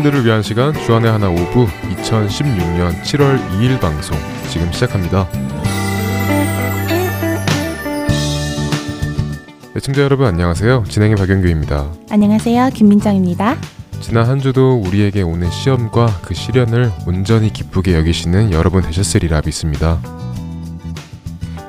[0.00, 4.16] 청년들을 위한 시간 주안의 하나 오부 2016년 7월 2일 방송
[4.50, 5.28] 지금 시작합니다.
[9.76, 10.84] 애청자 여러분 안녕하세요.
[10.88, 11.92] 진행의 박영규입니다.
[12.10, 12.70] 안녕하세요.
[12.74, 13.56] 김민정입니다.
[14.00, 20.00] 지난 한 주도 우리에게 오는 시험과 그 시련을 온전히 기쁘게 여기시는 여러분 되셨으리라 믿습니다.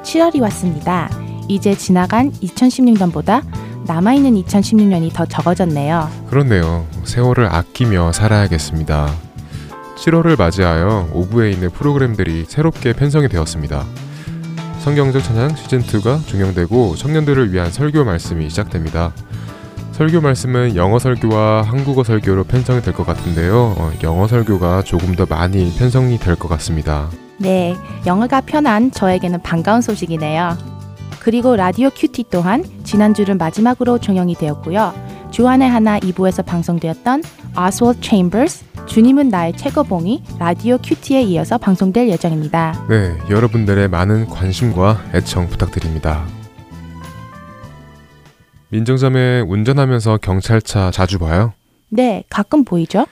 [0.03, 1.09] 7월이 왔습니다.
[1.48, 3.43] 이제 지나간 2016년보다
[3.85, 6.09] 남아있는 2016년이 더 적어졌네요.
[6.30, 6.85] 그렇네요.
[7.03, 9.12] 세월을 아끼며 살아야겠습니다.
[9.98, 13.84] 7월을 맞이하여 오부에 있는 프로그램들이 새롭게 편성이 되었습니다.
[14.80, 19.12] 성경적 찬양 시즌2가 종영되고 청년들을 위한 설교 말씀이 시작됩니다.
[19.91, 23.76] 설교 말씀은 영어 설교와 한국어 설교로 편성이 될 것 같은데요.
[23.77, 27.09] 어, 영어 설교가 조금 더 많이 편성이 될 것 같습니다.
[27.38, 27.76] 네,
[28.07, 30.57] 영어가 편한 저에게는 반가운 소식이네요.
[31.23, 34.93] 그리고 라디오 큐티 또한 지난주를 마지막으로 종영이 되었고요.
[35.29, 37.23] 주안의 하나 2부에서 방송되었던
[37.55, 42.85] 아스월드 체인버스 주님은 나의 최고봉이 라디오 큐티에 이어서 방송될 예정입니다.
[42.89, 46.25] 네, 여러분들의 많은 관심과 애청 부탁드립니다.
[48.69, 51.53] 민정점에 운전하면서 경찰차 자주 봐요?
[51.89, 53.05] 네, 가끔 보이죠?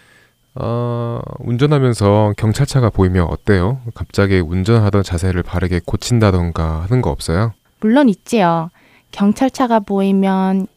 [0.55, 3.79] 어, 운전하면서 경찰차가 보이면 어때요?
[3.93, 7.53] 갑자기 운전하던 자세를 바르게 고친다던가 하는 거 없어요?
[7.79, 8.69] 물론 있지요.
[9.11, 10.67] 경찰차가 보이면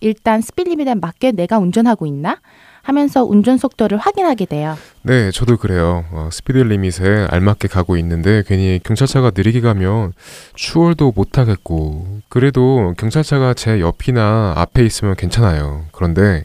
[0.00, 2.38] 일단 스피드 리밋에 맞게 내가 운전하고 있나?
[2.82, 4.76] 하면서 운전 속도를 확인하게 돼요.
[5.02, 6.04] 네, 저도 그래요.
[6.10, 10.12] 어, 스피드 리밋에 알맞게 가고 있는데 괜히 경찰차가 느리게 가면
[10.54, 15.84] 추월도 못 하겠고 그래도 경찰차가 제 옆이나 앞에 있으면 괜찮아요.
[15.92, 16.44] 그런데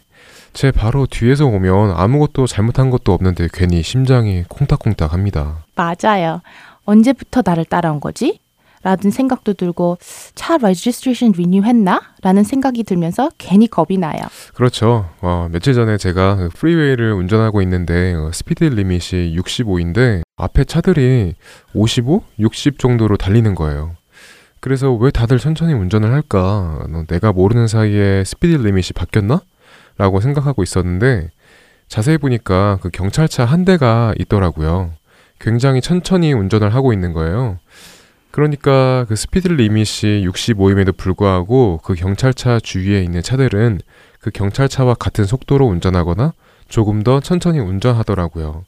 [0.54, 5.66] 제 바로 뒤에서 오면 아무것도 잘못한 것도 없는데 괜히 심장이 콩닥콩닥 합니다.
[5.76, 6.42] 맞아요.
[6.86, 8.40] 언제부터 나를 따라온 거지?
[8.84, 9.98] 라는 생각도 들고
[10.36, 12.02] 차 레지스트레이션 리뉴 했나?
[12.22, 14.20] 라는 생각이 들면서 괜히 겁이 나요.
[14.54, 15.10] 그렇죠.
[15.22, 21.36] 어, 며칠 전에 제가 그 프리웨이를 운전하고 있는데 어, 스피드 리밋이 65인데 앞에 차들이
[21.74, 23.96] 55, 60 정도로 달리는 거예요.
[24.60, 26.80] 그래서 왜 다들 천천히 운전을 할까?
[26.82, 29.42] 어, 내가 모르는 사이에 스피드 리밋이 바뀌었나?
[29.98, 31.30] 라고 생각하고 있었는데
[31.88, 34.92] 자세히 보니까 그 경찰차 한 대가 있더라고요.
[35.40, 37.60] 굉장히 천천히 운전을 하고 있는 거예요.
[38.32, 43.80] 그러니까 그 스피드 리밋이 65임에도 불구하고 그 경찰차 주위에 있는 차들은
[44.20, 46.34] 그 경찰차와 같은 속도로 운전하거나
[46.68, 48.66] 조금 더 천천히 운전하더라고요.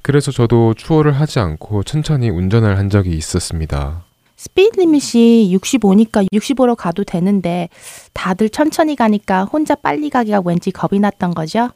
[0.00, 4.04] 그래서 저도 추월을 하지 않고 천천히 운전을 한 적이 있었습니다.
[4.36, 7.68] 스피드 리밋이 65니까 65로 가도 되는데
[8.12, 11.70] 다들 천천히 가니까 혼자 빨리 가기가 왠지 겁이 났던 거죠.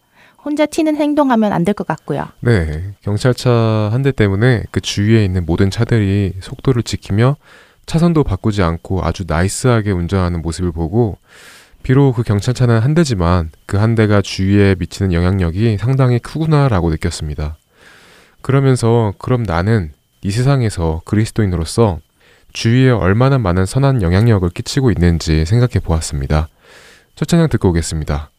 [0.46, 2.28] 혼자 튀는 행동하면 안 될 것 같고요.
[2.40, 3.50] 네, 경찰차
[3.92, 7.36] 한 대 때문에 그 주위에 있는 모든 차들이 속도를 지키며
[7.86, 11.18] 차선도 바꾸지 않고 아주 나이스하게 운전하는 모습을 보고
[11.82, 17.56] 비록 그 경찰차는 한 대지만 그 한 대가 주위에 미치는 영향력이 상당히 크구나라고 느꼈습니다.
[18.42, 19.92] 그러면서 그럼 나는
[20.22, 21.98] 이 세상에서 그리스도인으로서
[22.52, 26.48] 주위에 얼마나 많은 선한 영향력을 끼치고 있는지 생각해 보았습니다.
[27.16, 28.30] 첫 찬양 듣고 오겠습니다.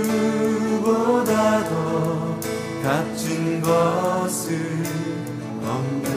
[0.00, 1.28] 예수보다
[1.64, 2.40] 더
[2.82, 4.82] 값진 것은
[5.62, 6.08] 없네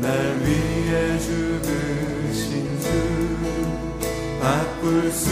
[0.00, 2.86] 날 위해 죽으신 주
[4.40, 5.28] 바꿀 수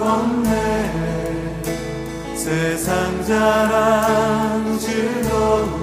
[0.00, 1.58] 없네.
[2.36, 5.77] 세상 자랑 즐거움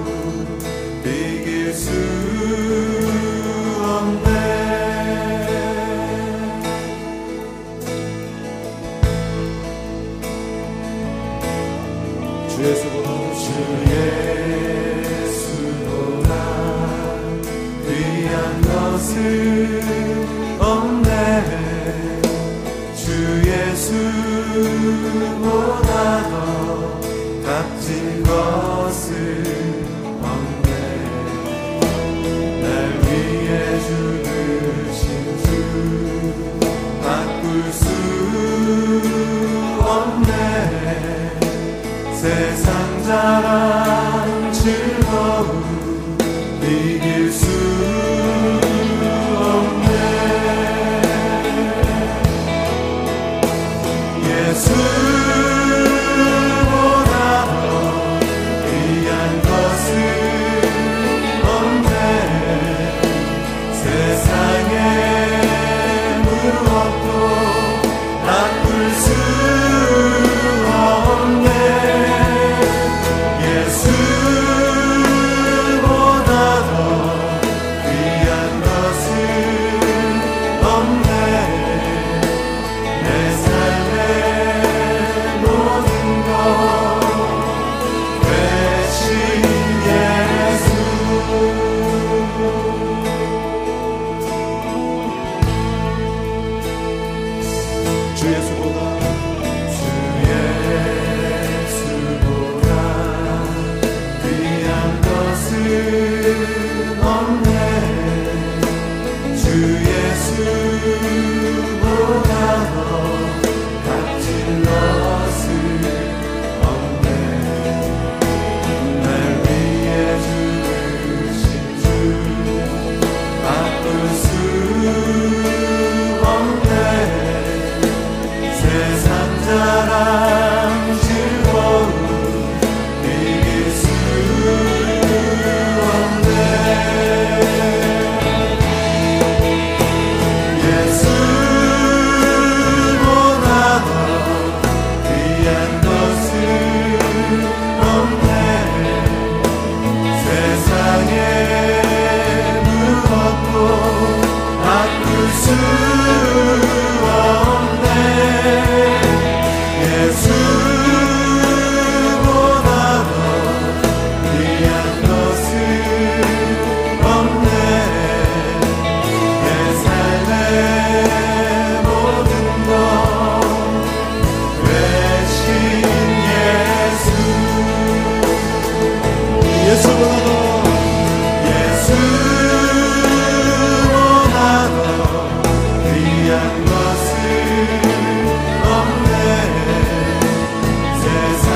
[19.16, 21.08] 것은 없네.
[22.94, 24.70] 주 예수보다
[26.28, 27.00] 더
[27.42, 29.08] 값진 것은
[30.20, 30.68] 없네.
[32.60, 32.64] 날
[33.00, 33.50] 위해
[33.86, 35.00] 죽으신
[35.44, 35.46] 주
[37.02, 37.84] 바꿀 수
[39.80, 40.30] 없네.
[42.12, 42.68] 세상
[43.04, 45.48] 자랑 즐거움
[46.62, 47.15] 이길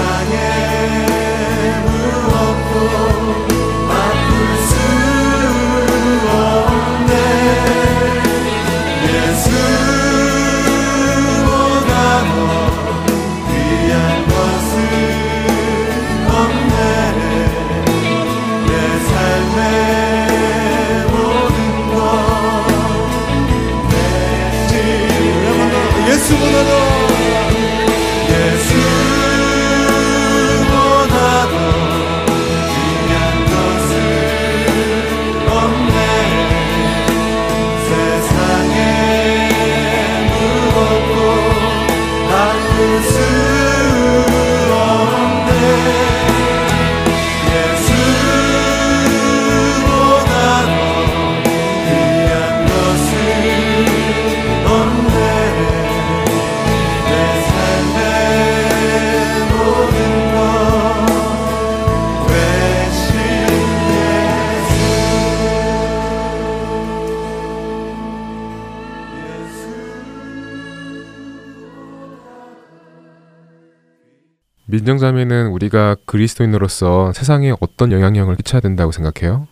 [0.01, 3.60] 세상에 무엇도
[43.03, 43.40] soon.
[74.81, 79.47] 민정자매는 우리가 그리스도인으로서 세상에 어떤 영향력을 끼쳐야 된다고 생각해요?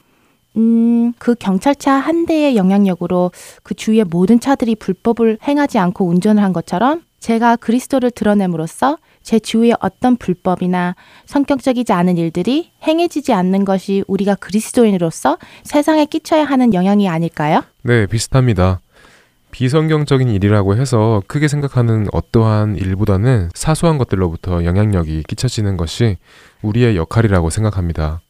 [0.57, 3.31] 음, 그 경찰차 한 대의 영향력으로
[3.63, 9.73] 그 주위의 모든 차들이 불법을 행하지 않고 운전을 한 것처럼 제가 그리스도를 드러냄으로써 제 주위에
[9.81, 10.95] 어떤 불법이나
[11.27, 17.63] 성격적이지 않은 일들이 행해지지 않는 것이 우리가 그리스도인으로서 세상에 끼쳐야 하는 영향이 아닐까요?
[17.83, 18.81] 네, 비슷합니다.
[19.51, 26.17] 비성경적인 일이라고 해서 크게 생각하는 어떠한 일보다는 사소한 것들로부터 영향력이 끼쳐지는 것이
[26.63, 28.21] 우리의 역할이라고 생각합니다.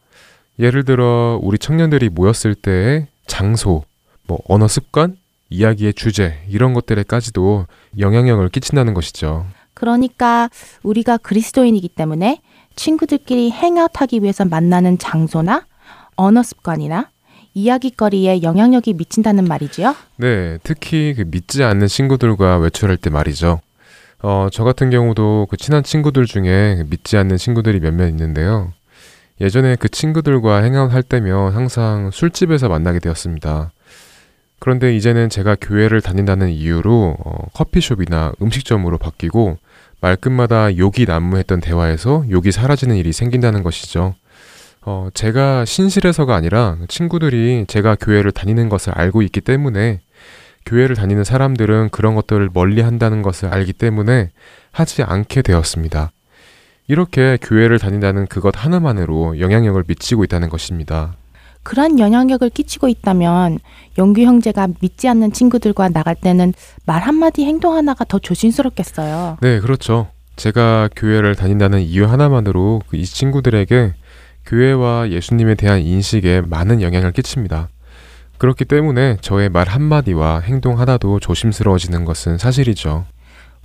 [0.58, 3.84] 예를 들어 우리 청년들이 모였을 때의 장소,
[4.26, 5.16] 뭐 언어 습관,
[5.50, 7.66] 이야기의 주제 이런 것들에까지도
[7.98, 9.46] 영향력을 끼친다는 것이죠.
[9.74, 10.50] 그러니까
[10.82, 12.40] 우리가 그리스도인이기 때문에
[12.74, 15.64] 친구들끼리 행아웃하기 위해서 만나는 장소나
[16.16, 17.08] 언어 습관이나
[17.58, 19.94] 이야기거리에 영향력이 미친다는 말이지요.
[20.16, 23.60] 네, 특히 그 믿지 않는 친구들과 외출할 때 말이죠.
[24.20, 28.72] 어, 저 같은 경우도 그 친한 친구들 중에 믿지 않는 친구들이 몇몇 있는데요.
[29.40, 33.70] 예전에 그 친구들과 행아웃 할 때면 항상 술집에서 만나게 되었습니다.
[34.58, 39.58] 그런데 이제는 제가 교회를 다닌다는 이유로 어, 커피숍이나 음식점으로 바뀌고
[40.00, 44.14] 말끝마다 욕이 난무했던 대화에서 욕이 사라지는 일이 생긴다는 것이죠.
[44.90, 50.00] 어, 제가 신실해서가 아니라 친구들이 제가 교회를 다니는 것을 알고 있기 때문에
[50.64, 54.30] 교회를 다니는 사람들은 그런 것들을 멀리 한다는 것을 알기 때문에
[54.72, 56.10] 하지 않게 되었습니다.
[56.86, 61.16] 이렇게 교회를 다닌다는 그것 하나만으로 영향력을 미치고 있다는 것입니다.
[61.64, 63.58] 그러한 영향력을 끼치고 있다면
[63.98, 66.54] 영규 형제가 믿지 않는 친구들과 나갈 때는
[66.86, 69.36] 말 한마디 행동 하나가 더 조심스럽겠어요.
[69.42, 70.08] 네, 그렇죠.
[70.36, 73.92] 제가 교회를 다닌다는 이유 하나만으로 그이 친구들에게
[74.48, 77.68] 교회와 예수님에 대한 인식에 많은 영향을 끼칩니다.
[78.38, 83.04] 그렇기 때문에 저의 말 한마디와 행동 하나도 조심스러워지는 것은 사실이죠.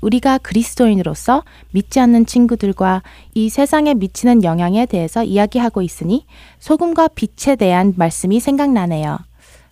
[0.01, 3.01] 우리가 그리스도인으로서 믿지 않는 친구들과
[3.33, 6.25] 이 세상에 미치는 영향에 대해서 이야기하고 있으니
[6.59, 9.19] 소금과 빛에 대한 말씀이 생각나네요.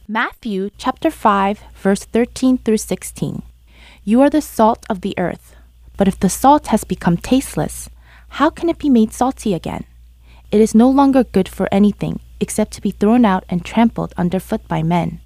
[0.10, 3.42] Matthew chapter 5 verse 13 through 16.
[4.08, 5.56] You are the salt of the earth.
[5.98, 7.90] But if the salt has become tasteless,
[8.40, 9.91] how can it be made salty again?
[10.51, 14.67] It is no longer good for anything except to be thrown out and trampled underfoot
[14.69, 15.21] by men.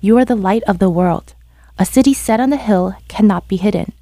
[0.00, 1.34] You are the light of the world.
[1.78, 3.92] A city set on a hill cannot be hidden.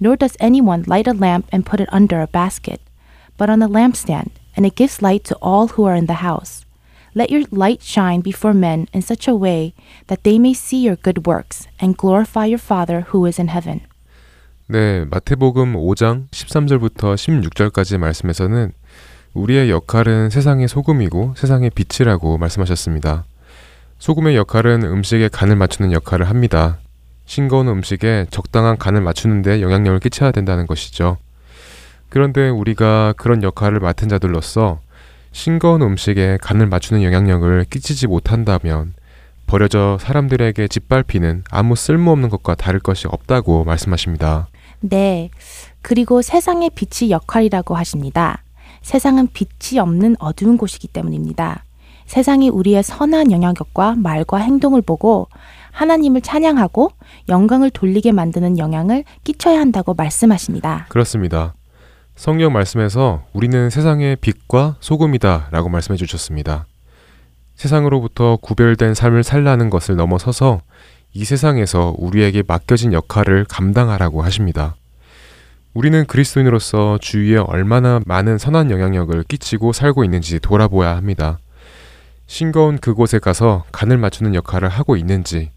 [0.00, 2.80] Nor does anyone light a lamp and put it under a basket,
[3.36, 6.64] but on a lampstand, and it gives light to all who are in the house.
[7.14, 9.74] Let your light shine before men in such a way
[10.06, 13.80] that they may see your good works and glorify your Father who is in heaven.
[14.70, 18.72] 네, 마태복음 5장 13절부터 16절까지 말씀에서는
[19.33, 23.25] 우리의 역할은 세상의 소금이고 세상의 빛이라고 말씀하셨습니다.
[23.97, 26.77] 소금의 역할은 음식에 간을 맞추는 역할을 합니다.
[27.25, 31.17] 싱거운 음식에 적당한 간을 맞추는데 영향력을 끼쳐야 된다는 것이죠.
[32.09, 34.79] 그런데 우리가 그런 역할을 맡은 자들로서
[35.31, 38.93] 싱거운 음식에 간을 맞추는 영향력을 끼치지 못한다면
[39.47, 44.47] 버려져 사람들에게 짓밟히는 아무 쓸모없는 것과 다를 것이 없다고 말씀하십니다.
[44.79, 45.31] 네.
[45.81, 48.42] 그리고 세상의 빛이 역할이라고 하십니다.
[48.83, 51.63] 세상은 빛이 없는 어두운 곳이기 때문입니다.
[52.05, 55.27] 세상이 우리의 선한 영향력과 말과 행동을 보고
[55.71, 56.91] 하나님을 찬양하고
[57.29, 60.85] 영광을 돌리게 만드는 영향을 끼쳐야 한다고 말씀하십니다.
[60.89, 61.55] 그렇습니다.
[62.15, 66.67] 성경 말씀에서 우리는 세상의 빛과 소금이다 라고 말씀해 주셨습니다.
[67.55, 70.61] 세상으로부터 구별된 삶을 살라는 것을 넘어서서
[71.13, 74.75] 이 세상에서 우리에게 맡겨진 역할을 감당하라고 하십니다.
[75.73, 81.39] 우리는 그리스도인으로서 주위에 얼마나 많은 선한 영향력을 끼치고 살고 있는지 돌아보아야 합니다.
[82.27, 85.49] 싱거운 그곳에 가서 간을 맞추는 역할을 하고 있는지,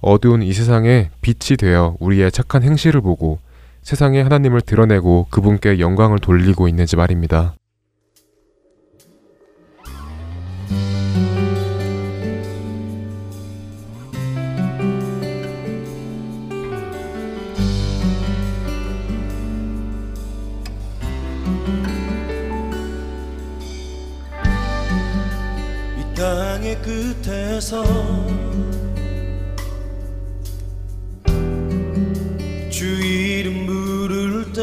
[0.00, 3.38] 어두운 이 세상에 빛이 되어 우리의 착한 행실을 보고
[3.82, 7.54] 세상에 하나님을 드러내고 그분께 영광을 돌리고 있는지 말입니다.
[26.70, 27.84] 땅의 끝에서
[32.70, 34.62] 주 이름 부를 때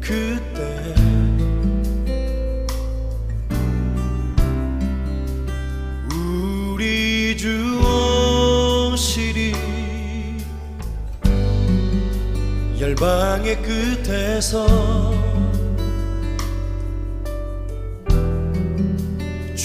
[0.00, 0.94] 그때
[6.10, 7.80] 우리 주
[8.94, 9.54] 오시리
[12.80, 15.11] 열방의 끝에서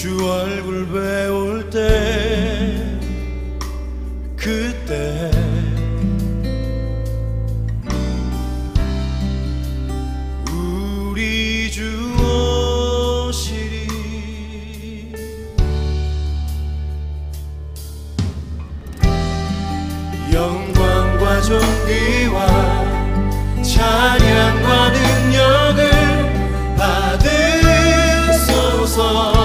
[0.00, 3.00] 주 얼굴 배울 때
[4.36, 5.28] 그때
[10.52, 11.82] 우리 주
[13.26, 13.88] 오시리
[20.32, 22.46] 영광과 존귀와
[23.64, 25.90] 찬양과 능력을
[28.36, 29.37] 받으소서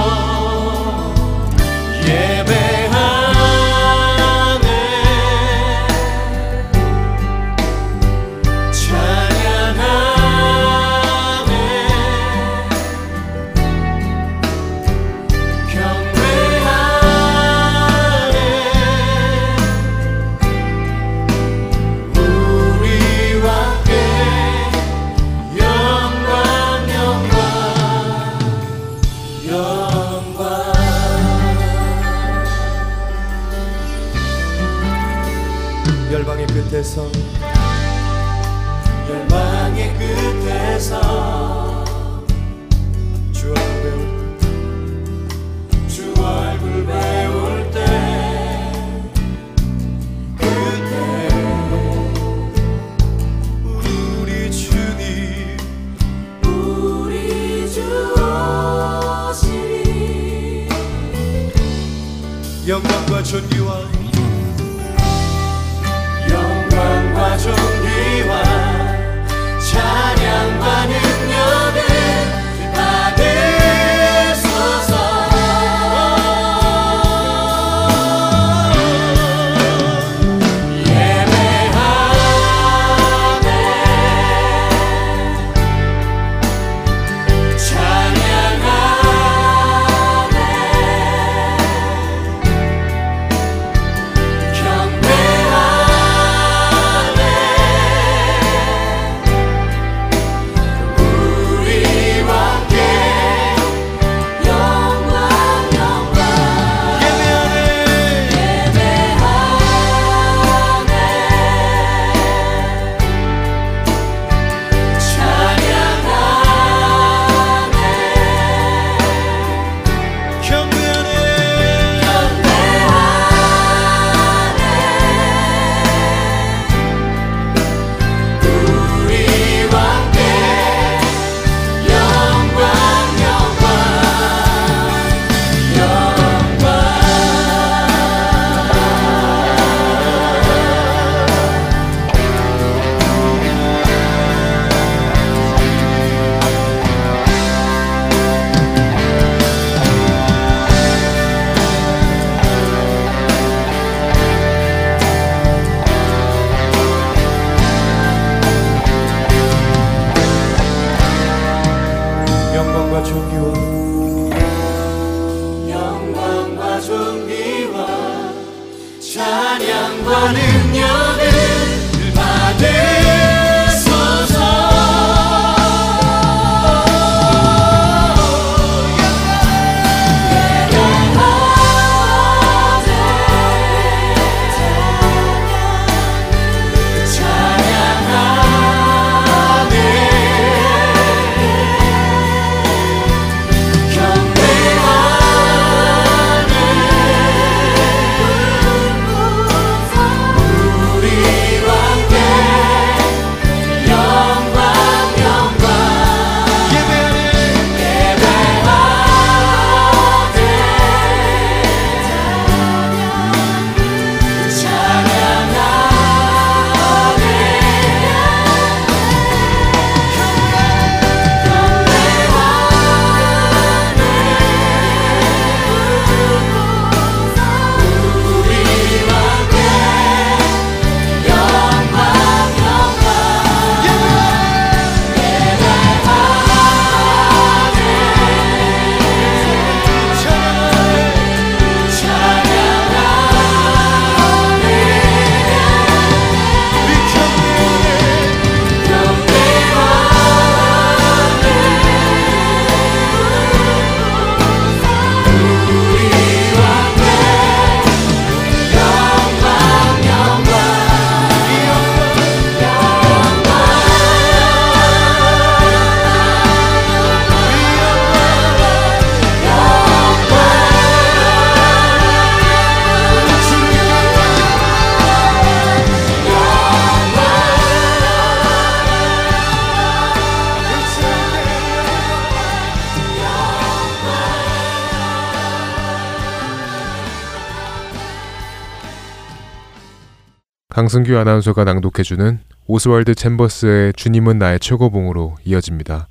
[290.83, 296.09] 강승규 아나운서가 낭독해주는 오스왈드 챔버스의 주님은 나의 최고봉으로 이어집니다.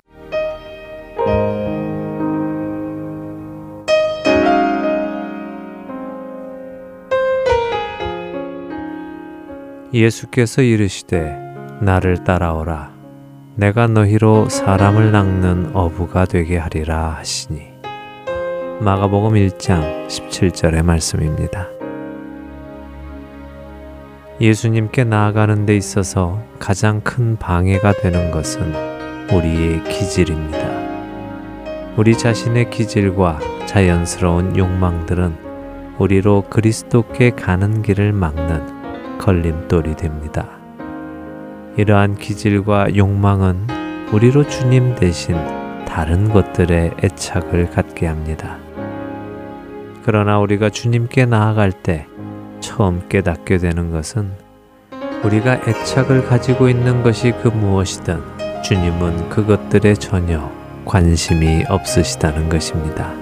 [9.93, 11.37] 예수께서 이르시되
[11.79, 12.93] 나를 따라오라
[13.55, 17.61] 내가 너희로 사람을 낚는 어부가 되게 하리라 하시니
[18.81, 21.67] 마가복음 1장 17절의 말씀입니다.
[24.43, 28.73] 예수님께 나아가는 데 있어서 가장 큰 방해가 되는 것은
[29.31, 30.59] 우리의 기질입니다.
[31.95, 35.37] 우리 자신의 기질과 자연스러운 욕망들은
[35.97, 40.49] 우리로 그리스도께 가는 길을 막는 걸림돌이 됩니다.
[41.77, 43.67] 이러한 기질과 욕망은
[44.11, 45.37] 우리로 주님 대신
[45.85, 48.57] 다른 것들에 애착을 갖게 합니다.
[50.03, 52.07] 그러나 우리가 주님께 나아갈 때
[52.75, 54.31] 처음 깨닫게 되는 것은
[55.23, 58.19] 우리가 애착을 가지고 있는 것이 그 무엇이든
[58.63, 60.51] 주님은 그것들에 전혀
[60.83, 63.13] 관심이 없으시다는 것입니다.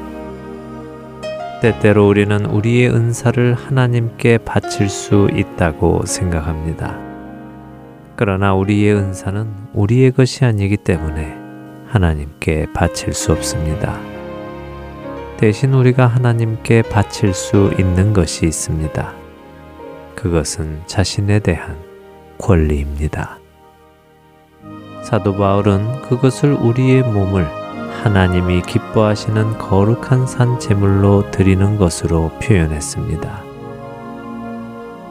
[1.61, 6.97] 때때로 우리는 우리의 은사를 하나님께 바칠 수 있다고 생각합니다.
[8.15, 11.35] 그러나 우리의 은사는 우리의 것이 아니기 때문에
[11.87, 13.99] 하나님께 바칠 수 없습니다.
[15.35, 19.20] 대신 우리가 하나님께 바칠 수 있는 것이 있습니다.
[20.15, 21.77] 그것은 자신에 대한
[22.37, 23.39] 권리입니다.
[25.03, 27.45] 사도 바울은 그것을 우리의 몸을
[28.03, 33.43] 하나님이 기뻐하시는 거룩한 산 제물로 드리는 것으로 표현했습니다.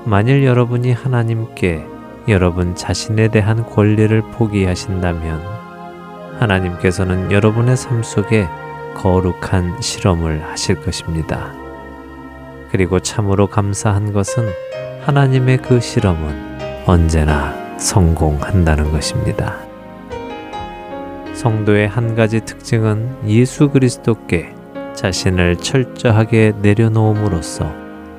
[0.04, 1.86] 만일 여러분이 하나님께
[2.28, 5.40] 여러분 자신에 대한 권리를 포기하신다면
[6.38, 8.48] 하나님께서는 여러분의 삶 속에
[8.94, 11.52] 거룩한 실험을 하실 것입니다.
[12.70, 14.48] 그리고 참으로 감사한 것은
[15.11, 19.57] 하나님의 그 실험은 언제나 성공한다는 것입니다.
[21.35, 24.55] 성도의 한 가지 특징은 예수 그리스도께
[24.94, 27.75] 자신을 철저하게 내려놓음으로써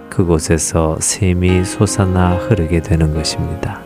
[0.10, 3.82] 그곳에서 샘이 솟아나 흐르게 되는 것입니다.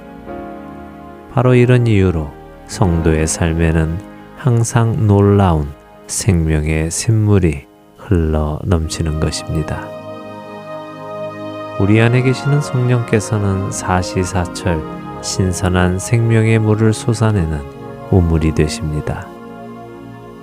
[1.32, 2.32] 바로 이런 이유로
[2.66, 4.00] 성도의 삶에는
[4.36, 5.68] 항상 놀라운
[6.08, 10.05] 생명의 샘물이 흘러 넘치는 것입니다.
[11.80, 14.82] 우리 안에 계시는 성령께서는 사시사철
[15.22, 17.62] 신선한 생명의 물을 솟아내는
[18.12, 19.28] 우물이 되십니다.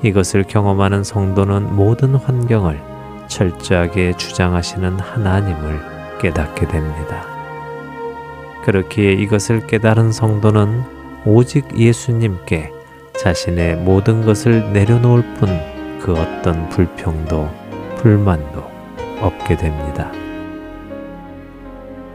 [0.02, 2.80] 이것을 경험하는 성도는 모든 환경을
[3.28, 5.80] 철저하게 주장하시는 하나님을
[6.20, 7.24] 깨닫게 됩니다.
[8.64, 10.82] 그렇기에 이것을 깨달은 성도는
[11.24, 12.72] 오직 예수님께
[13.18, 17.48] 자신의 모든 것을 내려놓을 뿐 그 어떤 불평도
[17.98, 18.68] 불만도
[19.20, 20.10] 없게 됩니다.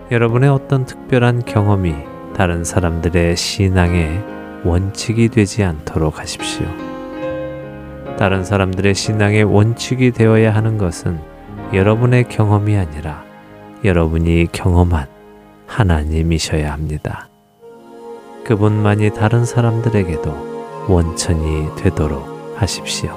[0.09, 1.93] 여러분의 어떤 특별한 경험이
[2.33, 4.23] 다른 사람들의 신앙의
[4.63, 6.65] 원칙이 되지 않도록 하십시오.
[8.17, 11.19] 다른 사람들의 신앙의 원칙이 되어야 하는 것은
[11.73, 13.23] 여러분의 경험이 아니라
[13.83, 15.07] 여러분이 경험한
[15.67, 17.27] 하나님이셔야 합니다.
[18.45, 23.11] 그분만이 다른 사람들에게도 원천이 되도록 하십시오.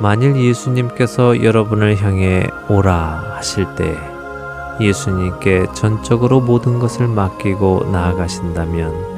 [0.00, 3.96] 만일 예수님께서 여러분을 향해 오라 하실 때
[4.80, 9.14] 예수님께 전적으로 모든 것을 맡기고 나아가신다면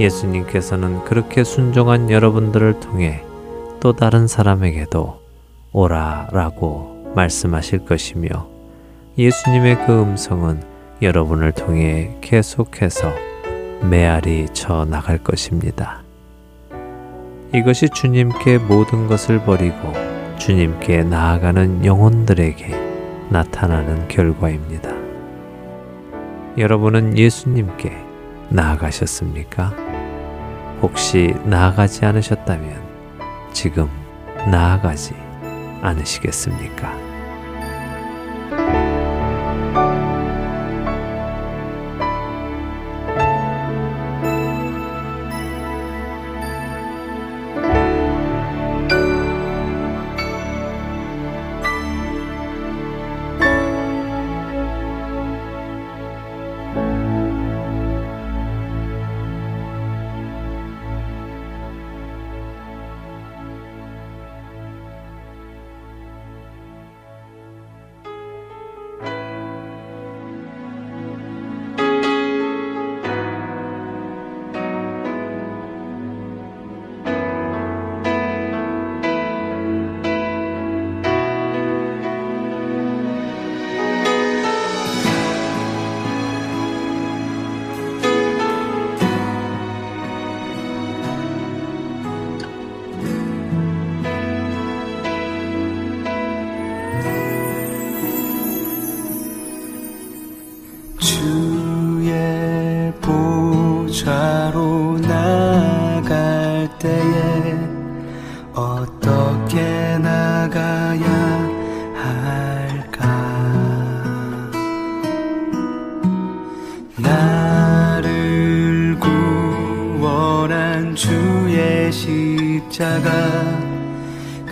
[0.00, 3.22] 예수님께서는 그렇게 순종한 여러분들을 통해
[3.80, 5.20] 또 다른 사람에게도
[5.72, 8.46] 오라 라고 말씀하실 것이며
[9.18, 10.62] 예수님의 그 음성은
[11.02, 13.12] 여러분을 통해 계속해서
[13.82, 16.02] 메아리 쳐 나갈 것입니다.
[17.52, 19.92] 이것이 주님께 모든 것을 버리고
[20.38, 22.93] 주님께 나아가는 영혼들에게
[23.30, 24.90] 나타나는 결과입니다.
[26.58, 27.96] 여러분은 예수님께
[28.48, 29.74] 나아가셨습니까?
[30.82, 32.82] 혹시 나아가지 않으셨다면
[33.52, 33.88] 지금
[34.50, 35.14] 나아가지
[35.80, 37.03] 않으시겠습니까?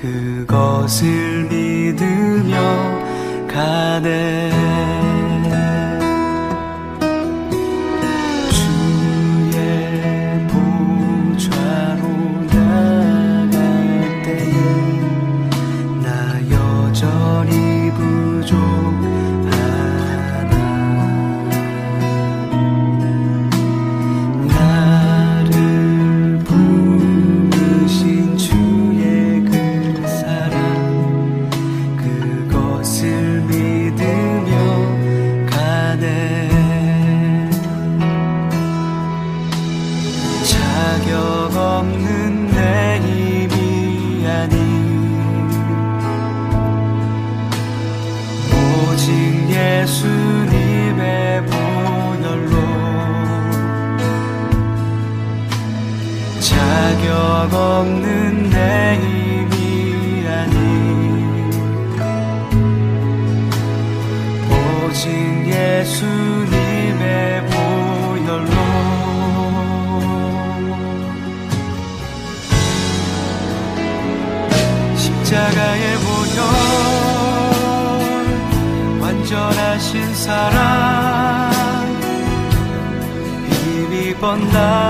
[0.03, 2.59] 그것을 믿으며
[3.47, 4.51] 가네
[84.53, 84.82] love.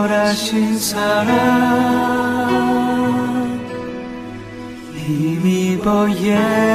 [0.00, 1.30] 완전하신 사랑
[4.96, 6.69] 힘입어 예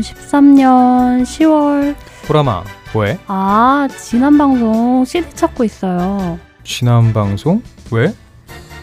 [0.00, 1.94] 2013년 10월.
[2.26, 3.18] 보라마 뭐해?
[3.26, 6.38] 아, 지난 방송 CD 찾고 있어요.
[6.64, 7.62] 지난 방송?
[7.90, 8.12] 왜?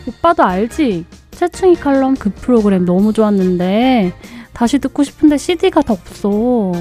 [0.05, 1.05] 오빠도 알지?
[1.31, 4.13] 채충이 칼럼 그 프로그램 너무 좋았는데
[4.53, 6.71] 다시 듣고 싶은데 CD가 더 없어.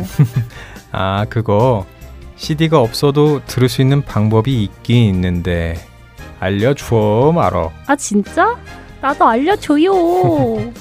[0.92, 1.84] 아 그거
[2.36, 5.76] CD가 없어도 들을 수 있는 방법이 있긴 있는데
[6.40, 8.56] 알려줘 말어 아, 진짜?
[9.02, 9.92] 나도 알려줘요.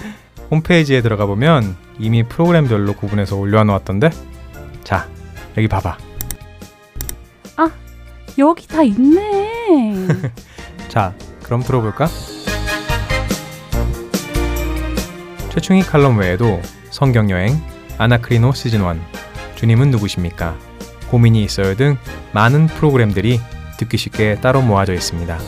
[0.52, 4.10] 홈페이지에 들어가 보면 이미 프로그램별로 구분해서 올려놓았던데
[4.84, 5.08] 자
[5.58, 5.98] 여기 봐봐
[8.38, 10.08] 여기 다 있네.
[10.90, 12.08] 자 그럼 들어볼까?
[15.50, 17.58] 최충희 칼럼 외에도 성경여행,
[17.98, 19.00] 아나크리노 시즌 1,
[19.56, 20.58] 주님은 누구십니까?
[21.10, 21.96] 고민이 있어요 등
[22.34, 23.40] 많은 프로그램들이
[23.78, 25.40] 듣기 쉽게 따로 모아져 있습니다.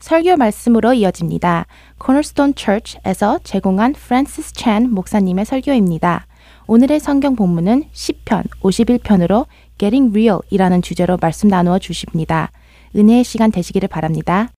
[0.00, 1.66] 설교 말씀으로 이어집니다.
[1.98, 6.26] 코너스톤 처치에서 제공한 프란시스 찬 목사님의 설교입니다.
[6.66, 9.46] 오늘의 성경 본문은 시편 51편으로
[9.78, 12.50] Getting Real이라는 주제로 말씀 나누어 주십니다.
[12.96, 14.48] 은혜의 시간 되시기를 바랍니다.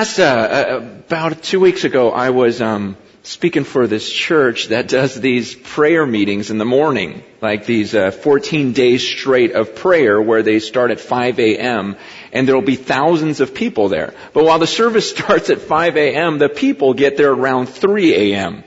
[0.00, 4.88] Last, uh, uh, about two weeks ago, I was um, speaking for this church that
[4.88, 10.18] does these prayer meetings in the morning, like these uh, 14 days straight of prayer
[10.18, 11.98] where they start at 5 a.m.
[12.32, 14.14] and there'll be thousands of people there.
[14.32, 18.64] But while the service starts at 5 a.m., the people get there around 3 a.m.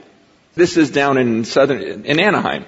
[0.54, 2.64] This is down in southern, in Anaheim.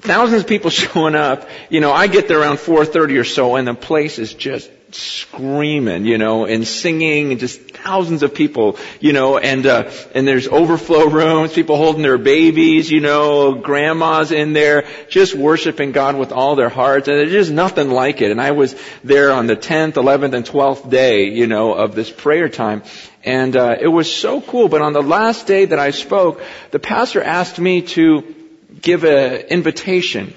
[0.00, 1.48] Thousands of people showing up.
[1.70, 6.04] You know, I get there around 4.30 or so and the place is just screaming,
[6.04, 10.48] you know, and singing, and just thousands of people, you know, and uh, and there's
[10.48, 16.32] overflow rooms, people holding their babies, you know, grandmas in there, just worshiping God with
[16.32, 18.32] all their hearts, and there's just nothing like it.
[18.32, 22.10] And I was there on the 10th, 11th, and 12th day, you know, of this
[22.10, 22.82] prayer time,
[23.24, 24.68] and uh, it was so cool.
[24.68, 28.34] But on the last day that I spoke, the pastor asked me to
[28.80, 30.34] give an invitation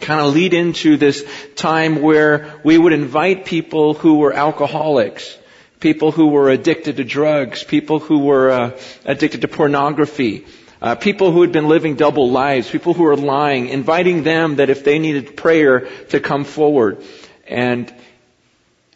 [0.00, 5.38] kind of lead into this time where we would invite people who were alcoholics,
[5.82, 10.46] people who were addicted to drugs, people who were uh, addicted to pornography,
[10.80, 14.70] uh, people who had been living double lives, people who were lying, inviting them that
[14.70, 17.02] if they needed prayer to come forward.
[17.48, 17.92] And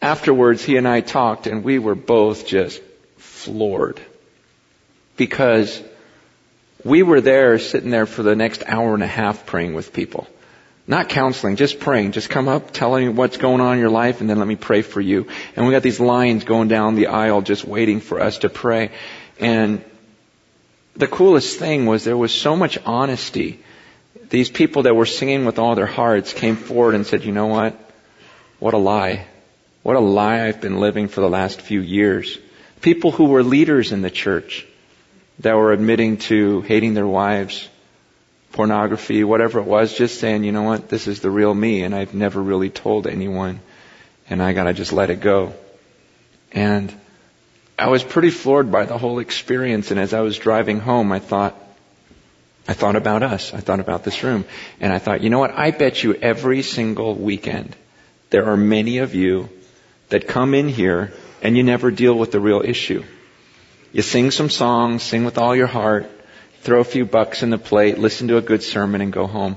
[0.01, 2.81] afterwards, he and I talked, and we were both just
[3.17, 4.01] floored
[5.17, 5.83] because
[6.85, 10.29] we were there sitting there for the next hour and a half praying with people.
[10.89, 12.13] Not counseling, just praying.
[12.13, 14.57] Just come up, telling me what's going on in your life, and then let me
[14.57, 15.27] pray for you.
[15.57, 18.93] And we got these lines going down the aisle just waiting for us to pray.
[19.41, 19.85] And
[20.95, 23.61] the coolest thing was there was so much honesty.
[24.31, 27.47] These people that were singing with all their hearts came forward and said, you know
[27.47, 27.79] what?
[28.61, 29.27] What a lie.
[29.83, 32.39] What a lie I've been living for the last few years.
[32.81, 34.67] People who were leaders in the church
[35.41, 37.69] that were admitting to hating their wives,
[38.57, 41.95] pornography, whatever it was, just saying, you know what, this is the real me, and
[41.95, 43.61] I've never really told anyone,
[44.29, 45.53] and I gotta just let it go.
[46.51, 46.93] And
[47.79, 51.19] I was pretty floored by the whole experience, and as I was driving home, I
[51.19, 51.55] thought,
[52.67, 53.55] I thought about us.
[53.55, 54.45] I thought about this room.
[54.81, 57.77] And I thought, you know what, I bet you every single weekend,
[58.31, 59.49] there are many of you
[60.09, 61.13] that come in here
[61.43, 63.05] and you never deal with the real issue.
[63.93, 66.11] You sing some songs, sing with all your heart,
[66.67, 69.57] throw a few bucks in the plate, listen to a good sermon, and go home.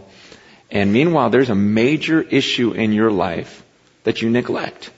[0.72, 3.64] And meanwhile, there's a major issue in your life
[4.04, 4.92] that you neglect.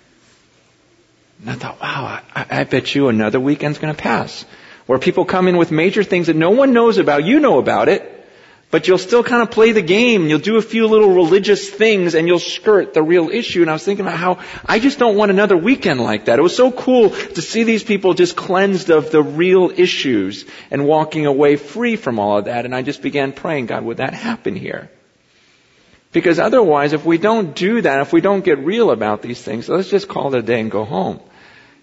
[1.39, 4.45] And I thought, wow, I, I bet you another weekend's going to pass.
[4.86, 7.24] Where people come in with major things that no one knows about.
[7.24, 8.11] You know about it.
[8.72, 10.28] But you'll still kind of play the game.
[10.28, 13.61] You'll do a few little religious things and you'll skirt the real issue.
[13.61, 16.39] And I was thinking about how I just don't want another weekend like that.
[16.39, 20.88] It was so cool to see these people just cleansed of the real issues and
[20.88, 22.63] walking away free from all of that.
[22.63, 24.89] And I just began praying, God, would that happen here?
[26.13, 29.67] Because otherwise, if we don't do that, if we don't get real about these things,
[29.67, 31.19] let's just call it a day and go home.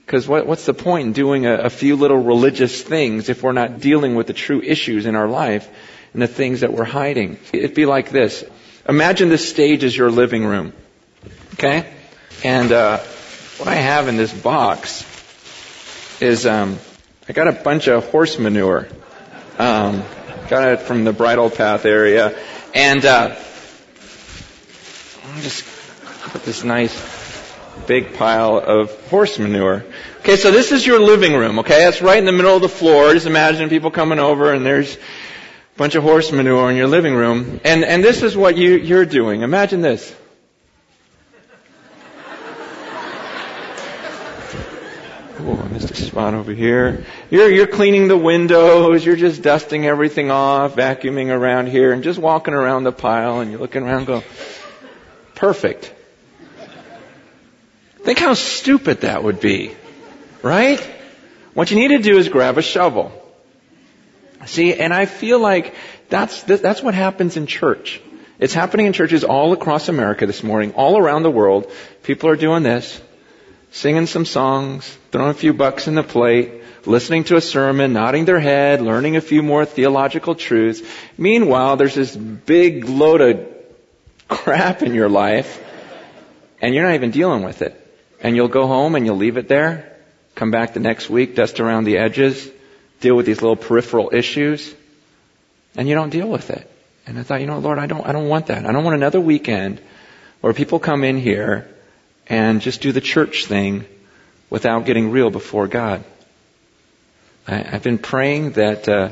[0.07, 3.53] Because what, what's the point in doing a, a few little religious things if we're
[3.53, 5.69] not dealing with the true issues in our life?
[6.13, 7.39] And the things that we're hiding.
[7.53, 8.45] It'd be like this.
[8.89, 10.73] Imagine this stage is your living room.
[11.55, 11.91] Okay?
[12.45, 12.99] And uh,
[13.59, 15.05] what I have in this box
[16.21, 16.79] is um,
[17.29, 18.89] I got a bunch of horse manure.
[19.59, 20.03] Um,
[20.49, 22.39] got it from the Bridle Path area.
[22.75, 23.37] And uh,
[25.25, 25.65] I'll just
[26.31, 26.95] put this nice
[27.87, 29.85] big pile of horse manure.
[30.21, 31.85] Okay, so this is your living room, okay?
[31.85, 33.13] That's right in the middle of the floor.
[33.13, 34.97] Just imagine people coming over and there's
[35.79, 39.07] bunch of horse manure in your living room, and, and this is what you, you're
[39.07, 39.43] doing.
[39.43, 40.15] Imagine this.
[45.41, 47.07] Oh, I missed a spot over here.
[47.31, 52.19] You're, you're cleaning the windows, you're just dusting everything off, vacuuming around here, and just
[52.19, 54.25] walking around the pile, and you're looking around go,
[55.37, 55.95] perfect.
[58.01, 59.77] Think how stupid that would be,
[60.43, 60.81] right?
[61.55, 63.18] What you need to do is grab a shovel
[64.49, 65.75] See, and I feel like
[66.09, 68.01] that's, that's what happens in church.
[68.39, 71.71] It's happening in churches all across America this morning, all around the world.
[72.03, 73.01] People are doing this,
[73.73, 78.25] singing some songs, throwing a few bucks in the plate, listening to a sermon, nodding
[78.25, 80.83] their head, learning a few more theological truths.
[81.19, 83.47] Meanwhile, there's this big load of
[84.29, 85.63] crap in your life,
[86.63, 87.75] and you're not even dealing with it.
[88.21, 89.97] And you'll go home and you'll leave it there,
[90.35, 92.51] come back the next week, dust around the edges,
[93.01, 94.75] deal with these little peripheral issues,
[95.77, 96.71] and you don't deal with it.
[97.07, 98.67] And I thought, you know, Lord, I don't, I don't want that.
[98.67, 99.81] I don't want another weekend
[100.41, 101.69] where people come in here
[102.27, 103.87] and just do the church thing
[104.51, 106.05] without getting real before God.
[107.47, 109.11] I, have been praying that uh,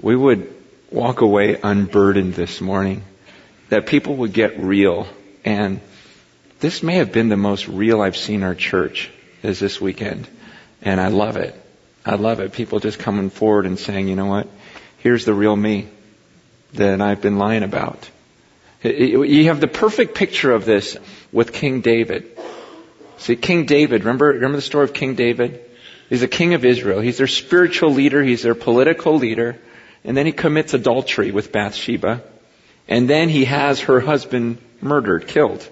[0.00, 0.54] we would
[0.90, 3.02] walk away unburdened this morning,
[3.68, 5.06] that people would get real.
[5.44, 5.80] And
[6.60, 9.10] this may have been the most real I've seen our church
[9.42, 10.28] is this weekend,
[10.80, 11.61] and I love it.
[12.04, 12.52] I love it.
[12.52, 14.48] People just coming forward and saying, you know what?
[14.98, 15.88] Here's the real me
[16.74, 18.08] that I've been lying about.
[18.82, 20.96] You have the perfect picture of this
[21.30, 22.36] with King David.
[23.18, 25.60] See, King David, remember, remember the story of King David?
[26.08, 27.00] He's a king of Israel.
[27.00, 28.22] He's their spiritual leader.
[28.22, 29.58] He's their political leader.
[30.04, 32.22] And then he commits adultery with Bathsheba.
[32.88, 35.66] And then he has her husband murdered, killed,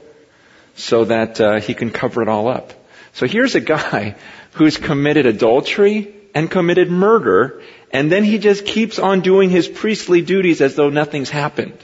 [0.76, 2.72] so that uh, he can cover it all up.
[3.12, 4.14] So here's a guy
[4.52, 7.62] who's committed adultery and committed murder,
[7.92, 11.78] and then he just keeps on doing his priestly duties as though nothing's happened.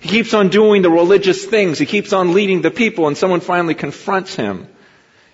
[0.00, 1.78] He keeps on doing the religious things.
[1.78, 4.68] He keeps on leading the people, and someone finally confronts him.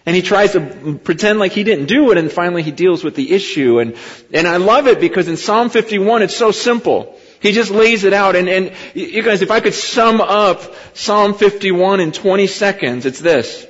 [0.07, 3.14] And he tries to pretend like he didn't do it, and finally he deals with
[3.14, 3.78] the issue.
[3.78, 3.97] And,
[4.32, 7.18] and I love it because in Psalm 51, it's so simple.
[7.41, 8.37] He just lays it out.
[8.37, 10.62] And, and you guys, if I could sum up
[10.95, 13.66] Psalm 51 in 20 seconds, it's this.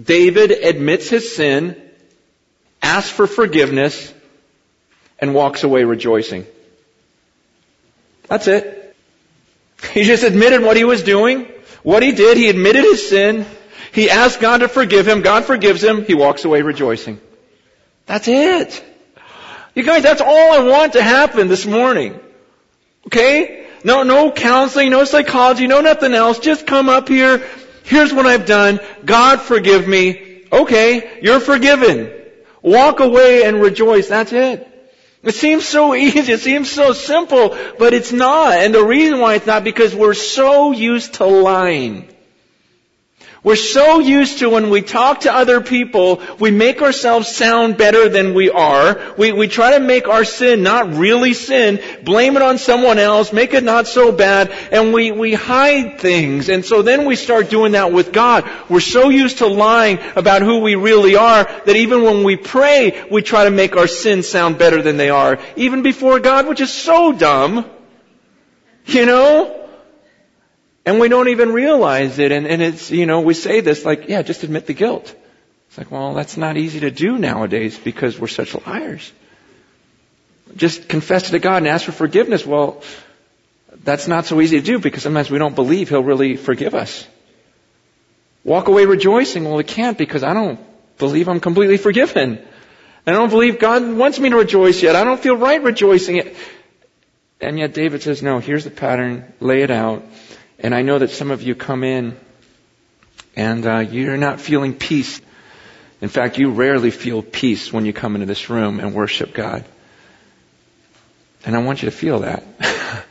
[0.00, 1.80] David admits his sin,
[2.82, 4.12] asks for forgiveness,
[5.22, 6.44] and walks away rejoicing.
[8.26, 8.96] That's it.
[9.92, 11.46] He just admitted what he was doing,
[11.84, 12.36] what he did.
[12.36, 13.46] He admitted his sin.
[13.92, 15.22] He asked God to forgive him.
[15.22, 16.04] God forgives him.
[16.04, 17.20] He walks away rejoicing.
[18.06, 18.84] That's it.
[19.74, 22.18] You guys, that's all I want to happen this morning.
[23.06, 23.66] Okay?
[23.84, 26.38] No, no counseling, no psychology, no nothing else.
[26.40, 27.46] Just come up here.
[27.84, 28.80] Here's what I've done.
[29.04, 30.44] God forgive me.
[30.52, 32.21] Okay, you're forgiven.
[32.62, 34.08] Walk away and rejoice.
[34.08, 34.68] That's it.
[35.22, 36.32] It seems so easy.
[36.32, 38.54] It seems so simple, but it's not.
[38.54, 42.08] And the reason why it's not because we're so used to lying.
[43.44, 48.08] We're so used to when we talk to other people, we make ourselves sound better
[48.08, 49.14] than we are.
[49.18, 53.32] We, we try to make our sin not really sin, blame it on someone else,
[53.32, 56.50] make it not so bad, and we, we hide things.
[56.50, 58.48] And so then we start doing that with God.
[58.68, 63.04] We're so used to lying about who we really are that even when we pray,
[63.10, 65.40] we try to make our sins sound better than they are.
[65.56, 67.68] Even before God, which is so dumb.
[68.86, 69.61] You know?
[70.84, 72.32] And we don't even realize it.
[72.32, 75.14] And, and it's, you know, we say this like, yeah, just admit the guilt.
[75.68, 79.12] It's like, well, that's not easy to do nowadays because we're such liars.
[80.56, 82.44] Just confess to God and ask for forgiveness.
[82.44, 82.82] Well,
[83.82, 87.06] that's not so easy to do because sometimes we don't believe He'll really forgive us.
[88.44, 89.44] Walk away rejoicing.
[89.44, 90.60] Well, we can't because I don't
[90.98, 92.44] believe I'm completely forgiven.
[93.06, 94.94] I don't believe God wants me to rejoice yet.
[94.94, 96.34] I don't feel right rejoicing yet.
[97.40, 99.32] And yet David says, no, here's the pattern.
[99.40, 100.04] Lay it out.
[100.58, 102.16] And I know that some of you come in
[103.36, 105.20] and uh, you're not feeling peace.
[106.00, 109.64] In fact, you rarely feel peace when you come into this room and worship God.
[111.44, 112.44] And I want you to feel that.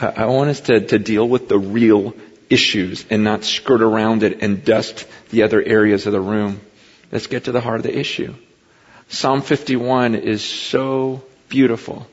[0.00, 2.14] I want us to, to deal with the real
[2.50, 6.60] issues and not skirt around it and dust the other areas of the room.
[7.10, 8.34] Let's get to the heart of the issue.
[9.08, 12.06] Psalm 51 is so beautiful.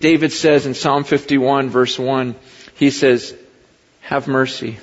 [0.00, 2.34] David says in Psalm 51 verse 1,
[2.74, 3.34] he says,
[4.08, 4.78] have mercy.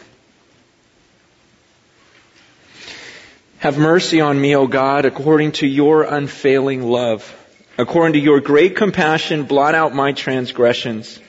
[3.58, 7.36] Have mercy on me, O God, according to your unfailing love.
[7.76, 11.20] According to your great compassion, blot out my transgressions.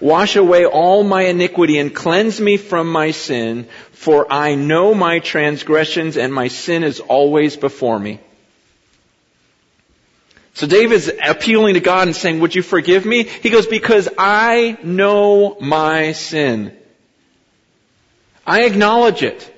[0.00, 5.20] Wash away all my iniquity and cleanse me from my sin, for I know my
[5.20, 8.20] transgressions and my sin is always before me.
[10.52, 13.22] So David's appealing to God and saying, would you forgive me?
[13.22, 16.76] He goes, because I know my sin.
[18.50, 19.48] I acknowledge it.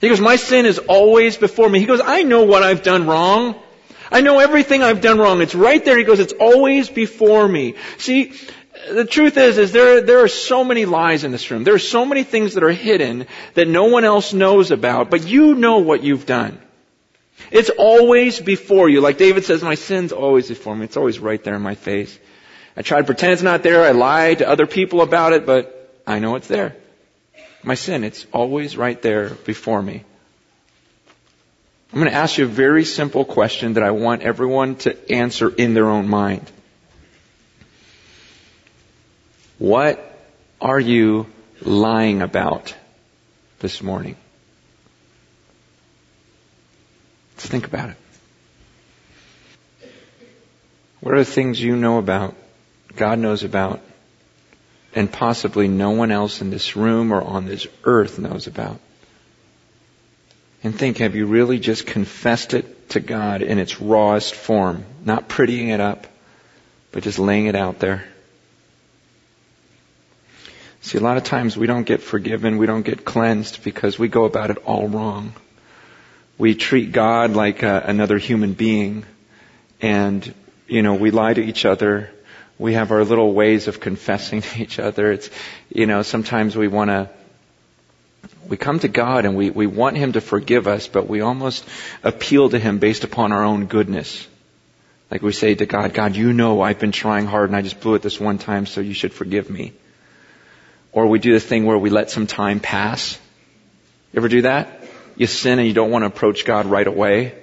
[0.00, 1.80] He goes, my sin is always before me.
[1.80, 3.56] He goes, I know what I've done wrong.
[4.10, 5.42] I know everything I've done wrong.
[5.42, 5.98] It's right there.
[5.98, 7.74] He goes, it's always before me.
[7.98, 8.32] See,
[8.90, 11.62] the truth is, is there, there are so many lies in this room.
[11.62, 15.28] There are so many things that are hidden that no one else knows about, but
[15.28, 16.58] you know what you've done.
[17.50, 19.02] It's always before you.
[19.02, 20.86] Like David says, my sin's always before me.
[20.86, 22.18] It's always right there in my face.
[22.78, 23.84] I try to pretend it's not there.
[23.84, 26.76] I lie to other people about it, but I know it's there
[27.64, 28.04] my sin.
[28.04, 30.04] It's always right there before me.
[31.92, 35.48] I'm going to ask you a very simple question that I want everyone to answer
[35.48, 36.50] in their own mind.
[39.58, 40.00] What
[40.60, 41.26] are you
[41.62, 42.74] lying about
[43.60, 44.16] this morning?
[47.36, 47.96] Let's think about it.
[51.00, 52.34] What are the things you know about,
[52.96, 53.80] God knows about,
[54.94, 58.80] and possibly no one else in this room or on this earth knows about.
[60.62, 64.84] And think, have you really just confessed it to God in its rawest form?
[65.04, 66.06] Not prettying it up,
[66.92, 68.04] but just laying it out there.
[70.80, 74.08] See, a lot of times we don't get forgiven, we don't get cleansed because we
[74.08, 75.34] go about it all wrong.
[76.38, 79.04] We treat God like uh, another human being.
[79.80, 80.34] and,
[80.66, 82.10] you know, we lie to each other.
[82.58, 85.12] We have our little ways of confessing to each other.
[85.12, 85.30] It's,
[85.70, 87.10] you know, sometimes we want to,
[88.48, 91.64] we come to God and we, we want Him to forgive us, but we almost
[92.02, 94.26] appeal to Him based upon our own goodness.
[95.10, 97.80] Like we say to God, God, you know I've been trying hard and I just
[97.80, 99.72] blew it this one time, so you should forgive me.
[100.92, 103.18] Or we do the thing where we let some time pass.
[104.12, 104.80] You ever do that?
[105.16, 107.34] You sin and you don't want to approach God right away.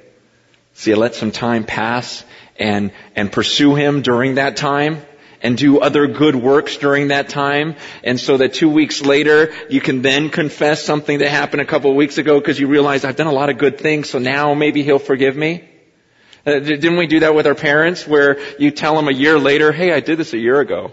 [0.74, 2.24] So you let some time pass
[2.58, 5.02] and, and pursue Him during that time
[5.42, 7.76] and do other good works during that time.
[8.04, 11.90] And so that two weeks later, you can then confess something that happened a couple
[11.90, 14.54] of weeks ago because you realize I've done a lot of good things, so now
[14.54, 15.68] maybe He'll forgive me.
[16.46, 19.72] Uh, didn't we do that with our parents where you tell them a year later,
[19.72, 20.92] hey, I did this a year ago?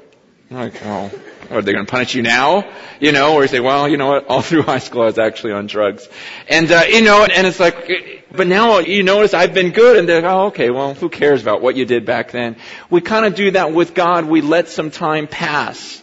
[0.50, 1.10] Like, oh,
[1.50, 2.70] are they going to punish you now?
[3.00, 4.26] You know, or you say, well, you know what?
[4.28, 6.08] All through high school, I was actually on drugs,
[6.48, 10.08] and uh, you know, and it's like, but now you notice I've been good, and
[10.08, 12.56] they're, oh, okay, well, who cares about what you did back then?
[12.88, 14.24] We kind of do that with God.
[14.24, 16.02] We let some time pass.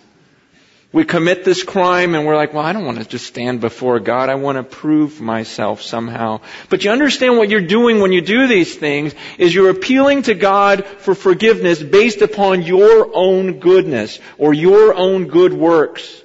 [0.95, 3.99] We commit this crime and we're like, well, I don't want to just stand before
[3.99, 4.29] God.
[4.29, 6.39] I want to prove myself somehow.
[6.69, 10.35] But you understand what you're doing when you do these things is you're appealing to
[10.35, 16.23] God for forgiveness based upon your own goodness or your own good works.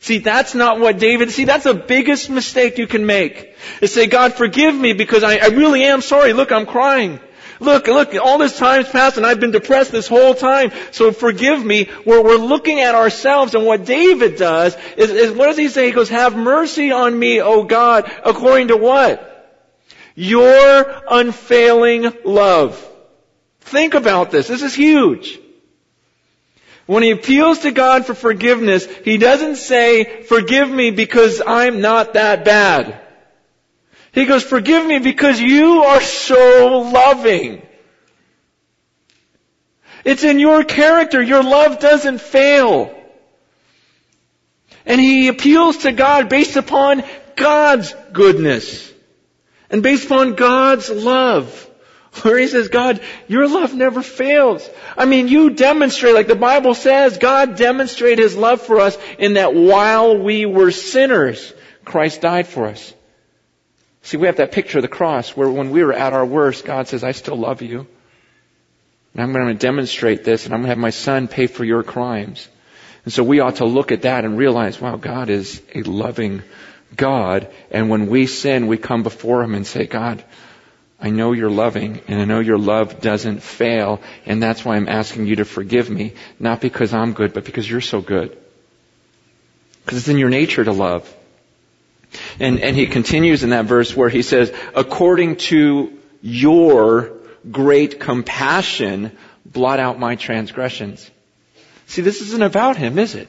[0.00, 3.54] See, that's not what David, see, that's the biggest mistake you can make.
[3.80, 6.32] Is say, God, forgive me because I, I really am sorry.
[6.32, 7.20] Look, I'm crying.
[7.60, 11.62] Look, look, all this time's passed and I've been depressed this whole time, so forgive
[11.62, 11.90] me.
[12.06, 15.86] We're, we're looking at ourselves and what David does is, is, what does he say?
[15.86, 19.26] He goes, have mercy on me, O God, according to what?
[20.14, 22.86] Your unfailing love.
[23.60, 24.48] Think about this.
[24.48, 25.38] This is huge.
[26.86, 32.14] When he appeals to God for forgiveness, he doesn't say, forgive me because I'm not
[32.14, 33.00] that bad.
[34.12, 37.66] He goes, forgive me because you are so loving.
[40.04, 41.22] It's in your character.
[41.22, 42.96] Your love doesn't fail.
[44.86, 47.04] And he appeals to God based upon
[47.36, 48.90] God's goodness
[49.70, 51.68] and based upon God's love.
[52.22, 54.68] Where he says, God, your love never fails.
[54.96, 59.34] I mean, you demonstrate, like the Bible says, God demonstrated his love for us in
[59.34, 61.52] that while we were sinners,
[61.84, 62.92] Christ died for us.
[64.02, 66.64] See, we have that picture of the cross where when we were at our worst,
[66.64, 67.86] God says, I still love you.
[69.12, 71.64] And I'm going to demonstrate this and I'm going to have my son pay for
[71.64, 72.48] your crimes.
[73.04, 76.42] And so we ought to look at that and realize, wow, God is a loving
[76.94, 77.48] God.
[77.70, 80.22] And when we sin, we come before Him and say, God,
[81.00, 84.00] I know you're loving and I know your love doesn't fail.
[84.26, 86.12] And that's why I'm asking you to forgive me.
[86.38, 88.36] Not because I'm good, but because you're so good.
[89.84, 91.12] Because it's in your nature to love.
[92.38, 97.12] And, and he continues in that verse where he says, according to your
[97.50, 101.10] great compassion, blot out my transgressions.
[101.86, 103.28] See, this isn't about him, is it?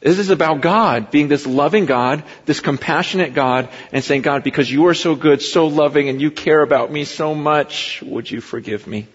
[0.00, 4.70] This is about God being this loving God, this compassionate God, and saying, God, because
[4.70, 8.40] you are so good, so loving, and you care about me so much, would you
[8.40, 9.06] forgive me?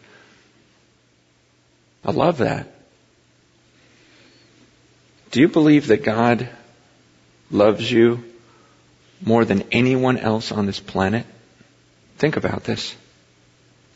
[2.04, 2.72] I love that.
[5.32, 6.48] Do you believe that God
[7.50, 8.24] loves you
[9.26, 11.26] more than anyone else on this planet?
[12.18, 12.96] Think about this.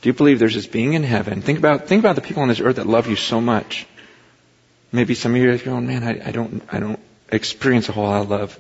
[0.01, 1.41] Do you believe there's this being in heaven?
[1.41, 3.85] Think about, think about the people on this earth that love you so much.
[4.91, 6.99] Maybe some of you are going, man, I, I don't, I don't
[7.31, 8.59] experience a whole lot of love.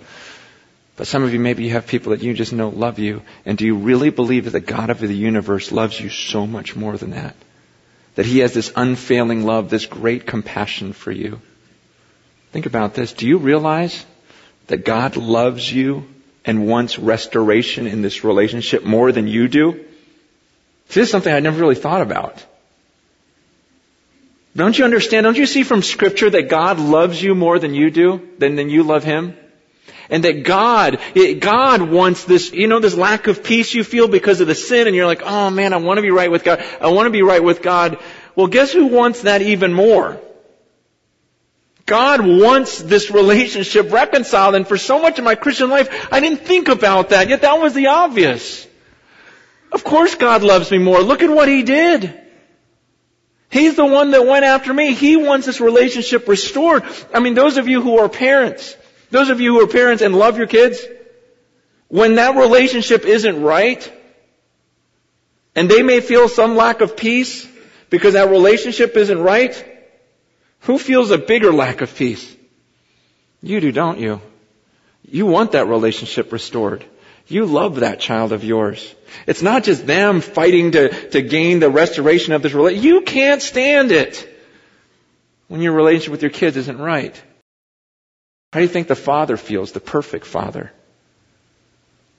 [0.95, 3.21] But some of you, maybe you have people that you just know love you.
[3.45, 6.75] And do you really believe that the God of the universe loves you so much
[6.75, 7.35] more than that?
[8.15, 11.39] That He has this unfailing love, this great compassion for you.
[12.51, 13.13] Think about this.
[13.13, 14.05] Do you realize
[14.67, 16.05] that God loves you
[16.45, 19.85] and wants restoration in this relationship more than you do?
[20.87, 22.43] This is something I never really thought about.
[24.55, 25.25] Don't you understand?
[25.25, 28.69] Don't you see from scripture that God loves you more than you do, than, than
[28.69, 29.37] you love Him?
[30.09, 30.99] And that God,
[31.39, 34.87] God wants this, you know, this lack of peace you feel because of the sin
[34.87, 36.63] and you're like, oh man, I want to be right with God.
[36.81, 37.99] I want to be right with God.
[38.35, 40.19] Well, guess who wants that even more?
[41.89, 46.41] God wants this relationship reconciled, and for so much of my Christian life, I didn't
[46.41, 48.67] think about that, yet that was the obvious.
[49.71, 51.01] Of course God loves me more.
[51.01, 52.13] Look at what He did.
[53.49, 54.93] He's the one that went after me.
[54.93, 56.83] He wants this relationship restored.
[57.11, 58.77] I mean, those of you who are parents,
[59.09, 60.85] those of you who are parents and love your kids,
[61.87, 63.91] when that relationship isn't right,
[65.55, 67.47] and they may feel some lack of peace
[67.89, 69.65] because that relationship isn't right,
[70.61, 72.35] who feels a bigger lack of peace?
[73.41, 74.21] You do, don't you?
[75.03, 76.85] You want that relationship restored.
[77.27, 78.93] You love that child of yours.
[79.27, 82.83] It's not just them fighting to, to gain the restoration of this relationship.
[82.83, 84.27] You can't stand it
[85.47, 87.15] when your relationship with your kids isn't right.
[88.51, 90.71] How do you think the Father feels, the perfect Father?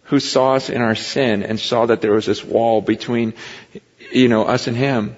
[0.04, 3.34] Who saw us in our sin and saw that there was this wall between,
[4.12, 5.16] you know, us and Him.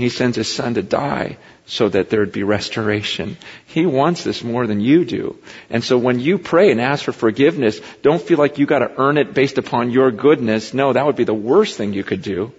[0.00, 1.36] He sends His Son to die
[1.66, 3.36] so that there would be restoration.
[3.66, 5.38] He wants this more than you do.
[5.68, 9.18] And so when you pray and ask for forgiveness, don't feel like you gotta earn
[9.18, 10.74] it based upon your goodness.
[10.74, 12.52] No, that would be the worst thing you could do.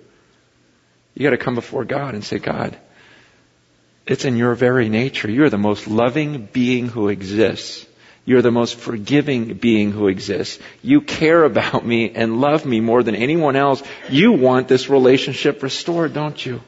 [1.14, 2.78] You gotta come before God and say, God,
[4.06, 5.30] it's in your very nature.
[5.30, 7.86] You're the most loving being who exists.
[8.24, 10.60] You're the most forgiving being who exists.
[10.84, 13.82] You care about me and love me more than anyone else.
[14.10, 16.62] You want this relationship restored, don't you?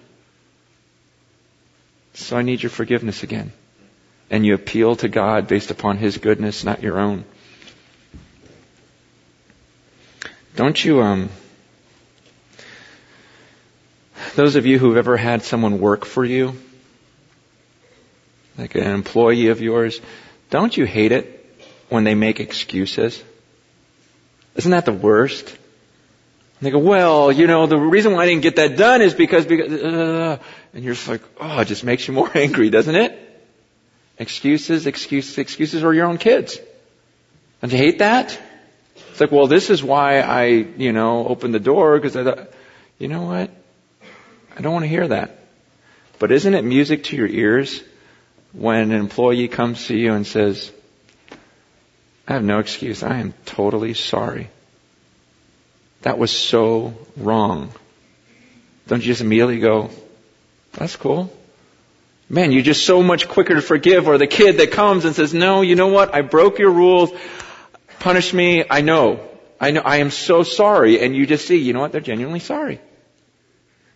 [2.14, 3.52] So I need your forgiveness again.
[4.30, 7.26] And you appeal to God based upon His goodness, not your own.
[10.56, 11.30] Don't you, um,
[14.36, 16.56] those of you who've ever had someone work for you,
[18.58, 20.00] like an employee of yours,
[20.52, 21.40] don't you hate it
[21.90, 23.24] when they make excuses?
[24.56, 25.58] Isn't that the worst?
[26.64, 29.14] And they go, well, you know, the reason why I didn't get that done is
[29.14, 30.38] because, because uh,
[30.74, 33.20] and you're just like, oh, it just makes you more angry, doesn't it?
[34.18, 36.58] Excuses, excuses, excuses, or your own kids.
[37.60, 38.40] Don't you hate that?
[38.96, 42.52] It's like, well, this is why I, you know, opened the door because I thought,
[42.98, 43.52] you know what?
[44.56, 45.40] I don't want to hear that.
[46.18, 47.84] But isn't it music to your ears
[48.54, 50.72] when an employee comes to you and says,
[52.26, 53.04] I have no excuse.
[53.04, 54.50] I am totally sorry.
[56.04, 57.72] That was so wrong.
[58.88, 59.90] Don't you just immediately go,
[60.74, 61.32] that's cool.
[62.30, 64.08] Man, you're just so much quicker to forgive.
[64.08, 66.14] Or the kid that comes and says, no, you know what?
[66.14, 67.12] I broke your rules.
[68.00, 68.66] Punish me.
[68.70, 69.28] I know.
[69.60, 69.82] I know.
[69.82, 71.00] I am so sorry.
[71.00, 71.92] And you just see, you know what?
[71.92, 72.82] They're genuinely sorry.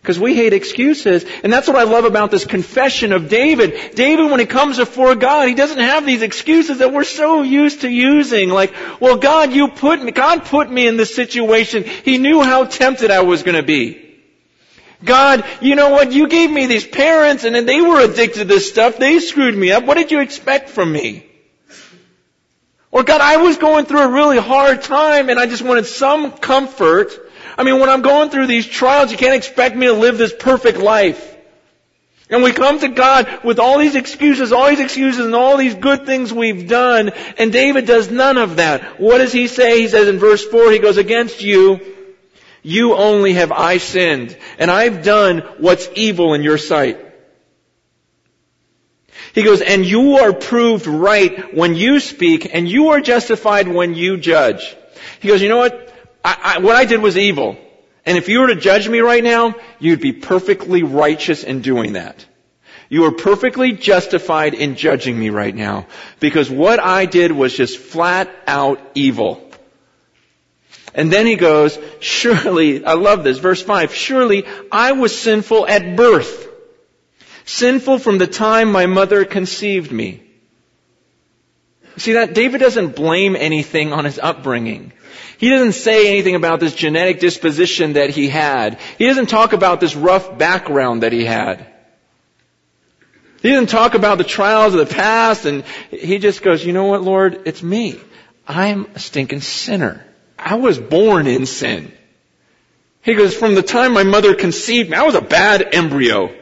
[0.00, 1.24] Because we hate excuses.
[1.42, 3.94] And that's what I love about this confession of David.
[3.94, 7.82] David, when he comes before God, he doesn't have these excuses that we're so used
[7.82, 8.48] to using.
[8.48, 11.84] Like, well, God, you put me, God put me in this situation.
[11.84, 14.04] He knew how tempted I was going to be.
[15.04, 16.12] God, you know what?
[16.12, 18.96] You gave me these parents and then they were addicted to this stuff.
[18.96, 19.84] They screwed me up.
[19.84, 21.24] What did you expect from me?
[22.90, 26.32] Or God, I was going through a really hard time and I just wanted some
[26.32, 27.27] comfort.
[27.58, 30.32] I mean, when I'm going through these trials, you can't expect me to live this
[30.32, 31.36] perfect life.
[32.30, 35.74] And we come to God with all these excuses, all these excuses, and all these
[35.74, 39.00] good things we've done, and David does none of that.
[39.00, 39.80] What does he say?
[39.80, 41.80] He says in verse 4, he goes, against you,
[42.62, 47.00] you only have I sinned, and I've done what's evil in your sight.
[49.34, 53.94] He goes, and you are proved right when you speak, and you are justified when
[53.94, 54.76] you judge.
[55.20, 55.87] He goes, you know what?
[56.24, 57.56] I, I, what I did was evil.
[58.04, 61.92] And if you were to judge me right now, you'd be perfectly righteous in doing
[61.92, 62.24] that.
[62.88, 65.86] You are perfectly justified in judging me right now.
[66.20, 69.44] Because what I did was just flat out evil.
[70.94, 75.96] And then he goes, surely, I love this, verse 5, surely I was sinful at
[75.96, 76.48] birth,
[77.44, 80.22] sinful from the time my mother conceived me.
[81.98, 82.32] See that?
[82.32, 84.92] David doesn't blame anything on his upbringing.
[85.38, 88.78] He doesn't say anything about this genetic disposition that he had.
[88.98, 91.66] He doesn't talk about this rough background that he had.
[93.42, 96.86] He doesn't talk about the trials of the past and he just goes, you know
[96.86, 97.42] what, Lord?
[97.46, 98.00] It's me.
[98.46, 100.04] I'm a stinking sinner.
[100.38, 101.92] I was born in sin.
[103.02, 106.34] He goes, from the time my mother conceived me, I was a bad embryo.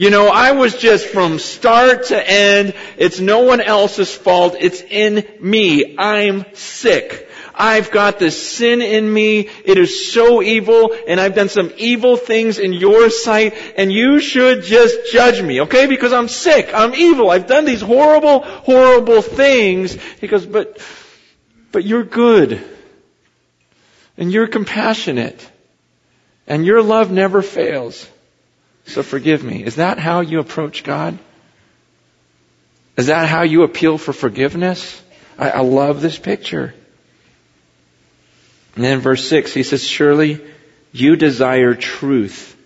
[0.00, 4.80] You know, I was just from start to end, it's no one else's fault, it's
[4.80, 5.94] in me.
[5.98, 7.28] I'm sick.
[7.54, 12.16] I've got this sin in me, it is so evil, and I've done some evil
[12.16, 15.86] things in your sight, and you should just judge me, okay?
[15.86, 19.92] Because I'm sick, I'm evil, I've done these horrible, horrible things.
[20.18, 20.78] He goes, but,
[21.72, 22.66] but you're good.
[24.16, 25.46] And you're compassionate.
[26.46, 28.08] And your love never fails.
[28.90, 29.62] So forgive me.
[29.64, 31.16] Is that how you approach God?
[32.96, 35.00] Is that how you appeal for forgiveness?
[35.38, 36.74] I, I love this picture.
[38.74, 40.40] And then verse 6, he says, Surely
[40.92, 42.56] you desire truth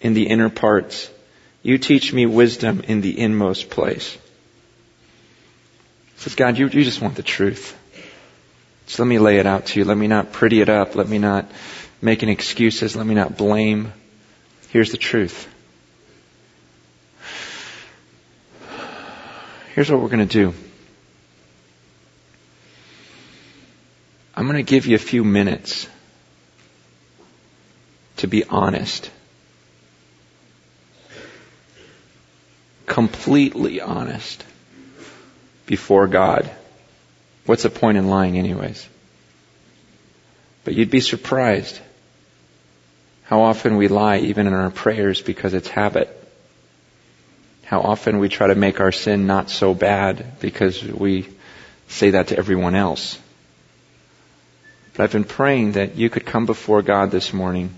[0.00, 1.10] in the inner parts.
[1.62, 4.12] You teach me wisdom in the inmost place.
[6.16, 7.74] He says, God, you, you just want the truth.
[8.86, 9.86] So let me lay it out to you.
[9.86, 10.94] Let me not pretty it up.
[10.94, 11.50] Let me not
[12.02, 12.94] make any excuses.
[12.94, 13.94] Let me not blame.
[14.68, 15.48] Here's the truth.
[19.74, 20.54] Here's what we're going to do.
[24.36, 25.88] I'm going to give you a few minutes
[28.18, 29.10] to be honest.
[32.86, 34.44] Completely honest
[35.66, 36.48] before God.
[37.46, 38.88] What's the point in lying anyways?
[40.64, 41.80] But you'd be surprised
[43.24, 46.23] how often we lie even in our prayers because it's habit.
[47.64, 51.28] How often we try to make our sin not so bad because we
[51.88, 53.18] say that to everyone else.
[54.92, 57.74] But I've been praying that you could come before God this morning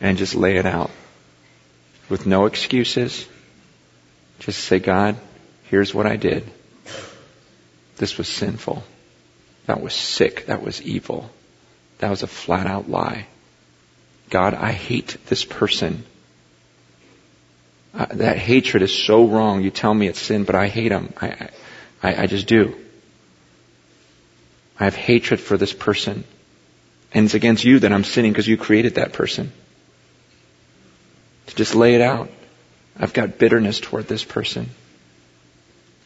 [0.00, 0.90] and just lay it out
[2.08, 3.26] with no excuses.
[4.38, 5.16] Just say, God,
[5.64, 6.48] here's what I did.
[7.96, 8.84] This was sinful.
[9.66, 10.46] That was sick.
[10.46, 11.30] That was evil.
[11.98, 13.26] That was a flat out lie.
[14.30, 16.04] God, I hate this person.
[17.94, 19.62] Uh, that hatred is so wrong.
[19.62, 21.12] You tell me it's sin, but I hate him.
[21.20, 21.48] I,
[22.02, 22.76] I, I just do.
[24.78, 26.24] I have hatred for this person.
[27.12, 29.52] And it's against you that I'm sinning because you created that person.
[31.46, 32.30] To just lay it out.
[32.98, 34.68] I've got bitterness toward this person.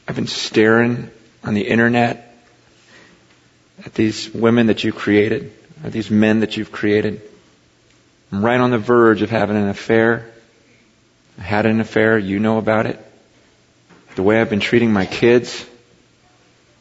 [0.06, 1.10] I've been staring
[1.42, 2.36] on the internet
[3.84, 5.52] at these women that you created,
[5.82, 7.22] at these men that you've created.
[8.30, 10.31] I'm right on the verge of having an affair.
[11.38, 12.18] I had an affair.
[12.18, 12.98] You know about it.
[14.14, 15.64] The way I've been treating my kids.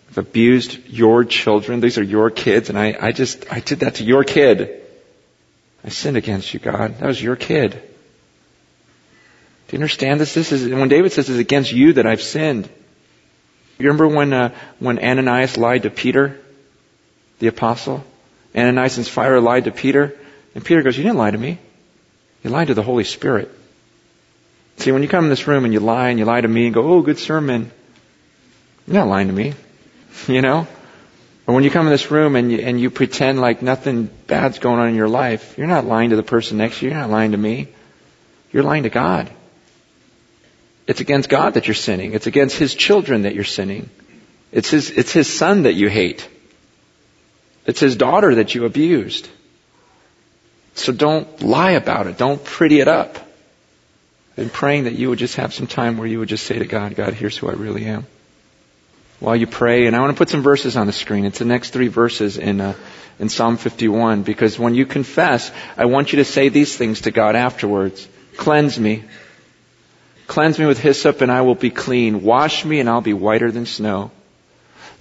[0.09, 1.79] I've abused your children.
[1.79, 2.69] These are your kids.
[2.69, 4.81] And I, I just, I did that to your kid.
[5.83, 6.97] I sinned against you, God.
[6.99, 7.71] That was your kid.
[7.71, 7.79] Do
[9.71, 10.33] you understand this?
[10.33, 12.69] This is, when David says it's against you that I've sinned.
[13.79, 16.39] You remember when, uh, when Ananias lied to Peter,
[17.39, 18.03] the apostle?
[18.53, 20.19] Ananias and Sapphira lied to Peter.
[20.53, 21.57] And Peter goes, you didn't lie to me.
[22.43, 23.49] You lied to the Holy Spirit.
[24.77, 26.65] See, when you come in this room and you lie and you lie to me
[26.65, 27.71] and go, oh, good sermon,
[28.87, 29.53] you're not lying to me.
[30.27, 30.67] You know?
[31.47, 34.59] Or when you come in this room and you, and you pretend like nothing bad's
[34.59, 36.91] going on in your life, you're not lying to the person next to you.
[36.91, 37.69] You're not lying to me.
[38.51, 39.31] You're lying to God.
[40.85, 42.13] It's against God that you're sinning.
[42.13, 43.89] It's against His children that you're sinning.
[44.51, 46.27] It's His, it's His son that you hate.
[47.65, 49.27] It's His daughter that you abused.
[50.75, 52.17] So don't lie about it.
[52.17, 53.17] Don't pretty it up.
[54.35, 56.65] Been praying that you would just have some time where you would just say to
[56.65, 58.05] God, God, here's who I really am.
[59.19, 61.25] While you pray, and I want to put some verses on the screen.
[61.25, 62.73] It's the next three verses in, uh,
[63.19, 67.11] in Psalm 51, because when you confess, I want you to say these things to
[67.11, 68.07] God afterwards.
[68.37, 69.03] Cleanse me.
[70.27, 72.23] Cleanse me with hyssop and I will be clean.
[72.23, 74.11] Wash me and I'll be whiter than snow.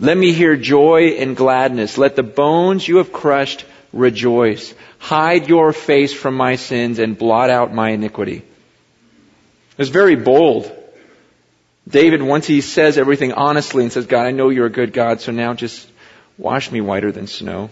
[0.00, 1.98] Let me hear joy and gladness.
[1.98, 4.74] Let the bones you have crushed rejoice.
[4.98, 8.42] Hide your face from my sins and blot out my iniquity.
[9.78, 10.70] It's very bold.
[11.88, 15.20] David, once he says everything honestly and says, God, I know you're a good God,
[15.20, 15.88] so now just
[16.38, 17.70] wash me whiter than snow.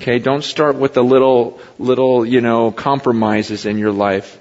[0.00, 4.38] Okay, don't start with the little, little, you know, compromises in your life.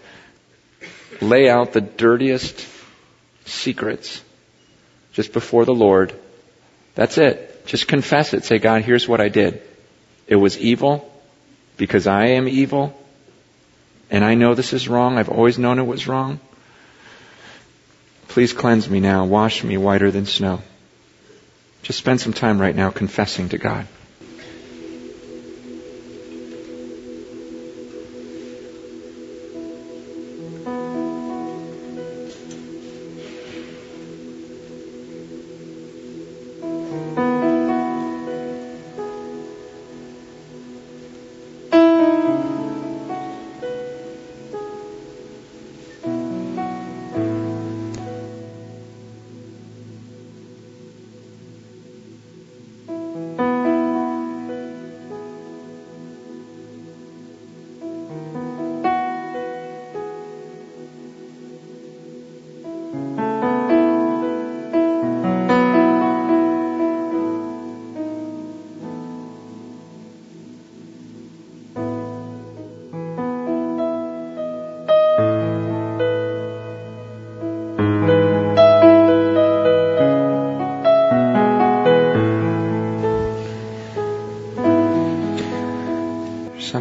[1.21, 2.65] Lay out the dirtiest
[3.45, 4.21] secrets
[5.13, 6.13] just before the Lord.
[6.95, 7.65] That's it.
[7.65, 8.45] Just confess it.
[8.45, 9.61] Say, God, here's what I did.
[10.27, 11.11] It was evil
[11.77, 12.97] because I am evil
[14.09, 15.17] and I know this is wrong.
[15.17, 16.39] I've always known it was wrong.
[18.27, 19.25] Please cleanse me now.
[19.25, 20.61] Wash me whiter than snow.
[21.83, 23.87] Just spend some time right now confessing to God.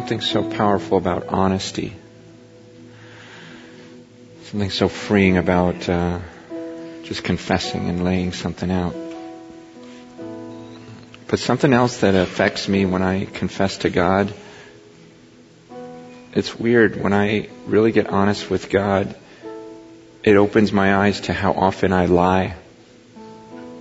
[0.09, 1.95] Something so powerful about honesty.
[4.45, 6.17] Something so freeing about uh,
[7.03, 8.95] just confessing and laying something out.
[11.27, 14.33] But something else that affects me when I confess to God,
[16.33, 16.99] it's weird.
[16.99, 19.15] When I really get honest with God,
[20.23, 22.55] it opens my eyes to how often I lie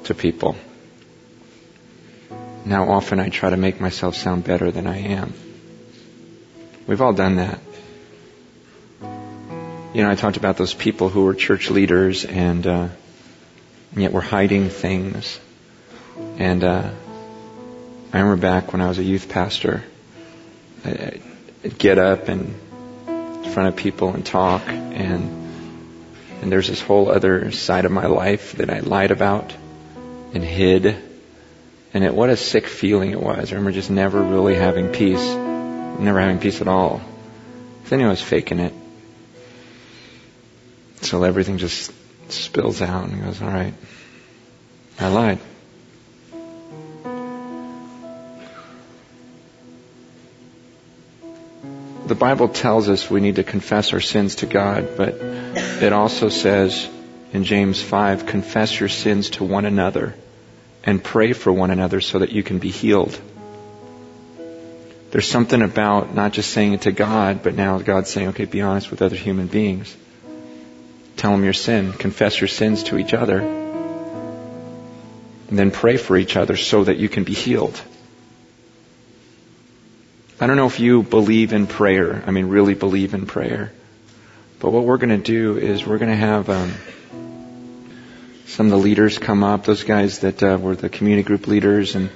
[0.04, 0.56] to people.
[2.68, 5.32] How often I try to make myself sound better than I am.
[6.88, 7.60] We've all done that.
[9.94, 12.88] You know, I talked about those people who were church leaders and, uh,
[13.92, 15.38] and yet were hiding things.
[16.38, 16.90] And uh,
[18.12, 19.84] I remember back when I was a youth pastor,
[20.84, 21.22] I'd
[21.76, 22.54] get up and
[23.06, 25.48] in front of people and talk, and
[26.40, 29.54] and there's this whole other side of my life that I lied about
[30.32, 30.96] and hid.
[31.92, 33.52] And it, what a sick feeling it was.
[33.52, 35.20] I remember just never really having peace,
[35.98, 37.00] never having peace at all.
[37.88, 38.74] Then I was faking it.
[41.02, 41.92] So everything just
[42.30, 43.74] spills out and goes, all right,
[44.98, 45.38] I lied.
[52.06, 56.30] The Bible tells us we need to confess our sins to God, but it also
[56.30, 56.88] says
[57.32, 60.14] in James 5, confess your sins to one another
[60.84, 63.20] and pray for one another so that you can be healed.
[65.10, 68.60] There's something about not just saying it to God, but now God's saying, okay, be
[68.60, 69.96] honest with other human beings.
[71.16, 71.92] Tell them your sin.
[71.92, 73.40] Confess your sins to each other.
[75.48, 77.80] And then pray for each other so that you can be healed.
[80.40, 82.22] I don't know if you believe in prayer.
[82.26, 83.72] I mean, really believe in prayer.
[84.60, 86.74] But what we're going to do is we're going to have um,
[88.46, 91.94] some of the leaders come up, those guys that uh, were the community group leaders
[91.94, 92.10] and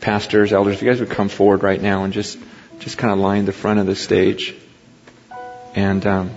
[0.00, 0.74] pastors, elders.
[0.74, 2.38] If you guys would come forward right now and just
[2.78, 4.54] just kind of line the front of the stage,
[5.74, 6.30] and um,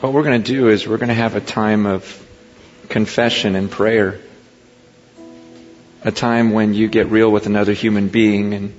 [0.00, 2.26] what we're going to do is we're going to have a time of
[2.88, 4.18] confession and prayer
[6.02, 8.74] a time when you get real with another human being and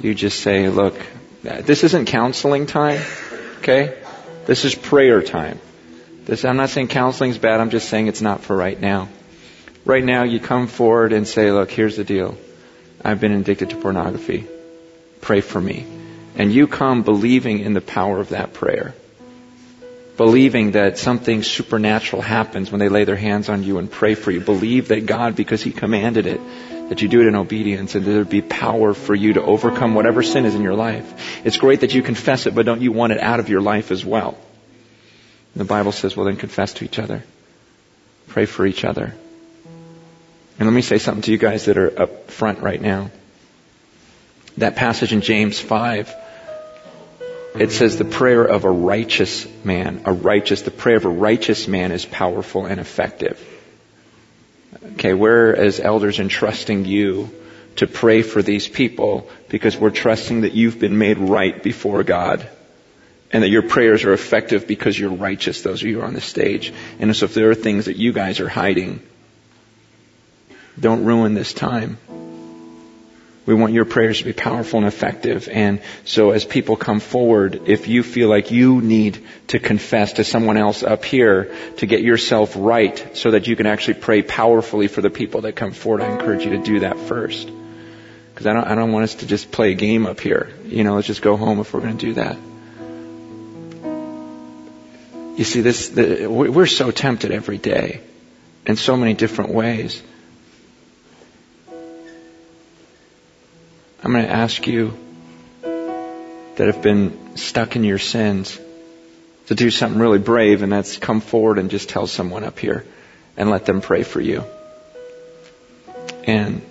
[0.00, 0.98] you just say, look,
[1.42, 3.00] this isn't counseling time,
[3.58, 3.98] okay?
[4.46, 5.58] This is prayer time.
[6.24, 9.08] This, I'm not saying counseling's bad, I'm just saying it's not for right now.
[9.84, 12.36] Right now, you come forward and say, look, here's the deal.
[13.02, 14.46] I've been addicted to pornography.
[15.20, 15.86] Pray for me.
[16.36, 18.94] And you come believing in the power of that prayer
[20.20, 24.30] believing that something supernatural happens when they lay their hands on you and pray for
[24.30, 24.38] you.
[24.38, 26.38] Believe that God, because He commanded it,
[26.90, 29.94] that you do it in obedience and that there be power for you to overcome
[29.94, 31.40] whatever sin is in your life.
[31.46, 33.90] It's great that you confess it, but don't you want it out of your life
[33.90, 34.36] as well?
[35.54, 37.24] And the Bible says, well then confess to each other.
[38.28, 39.14] Pray for each other.
[40.60, 43.10] And let me say something to you guys that are up front right now.
[44.58, 46.14] That passage in James 5
[47.58, 51.66] it says the prayer of a righteous man, a righteous, the prayer of a righteous
[51.66, 53.44] man is powerful and effective.
[54.92, 57.30] Okay, we're as elders entrusting you
[57.76, 62.48] to pray for these people because we're trusting that you've been made right before God
[63.32, 66.14] and that your prayers are effective because you're righteous, those of you who are on
[66.14, 66.72] the stage.
[67.00, 69.02] And so if there are things that you guys are hiding,
[70.78, 71.98] don't ruin this time.
[73.46, 75.48] We want your prayers to be powerful and effective.
[75.50, 80.24] And so as people come forward, if you feel like you need to confess to
[80.24, 84.88] someone else up here to get yourself right so that you can actually pray powerfully
[84.88, 87.50] for the people that come forward, I encourage you to do that first.
[88.32, 90.52] Because I don't, I don't want us to just play a game up here.
[90.64, 92.36] You know, let's just go home if we're going to do that.
[95.38, 98.02] You see, this, the, we're so tempted every day
[98.66, 100.02] in so many different ways.
[104.02, 104.96] I'm going to ask you
[105.62, 108.58] that have been stuck in your sins
[109.48, 112.86] to do something really brave, and that's come forward and just tell someone up here
[113.36, 114.44] and let them pray for you.
[116.24, 116.62] And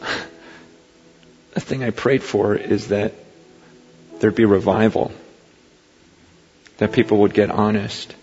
[1.52, 3.12] the thing I prayed for is that
[4.20, 5.12] there'd be revival,
[6.78, 8.14] that people would get honest,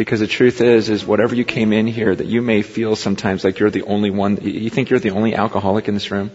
[0.00, 3.44] because the truth is, is whatever you came in here, that you may feel sometimes
[3.44, 4.38] like you're the only one.
[4.40, 6.30] You think you're the only alcoholic in this room?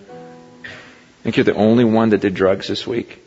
[0.62, 3.20] You think you're the only one that did drugs this week?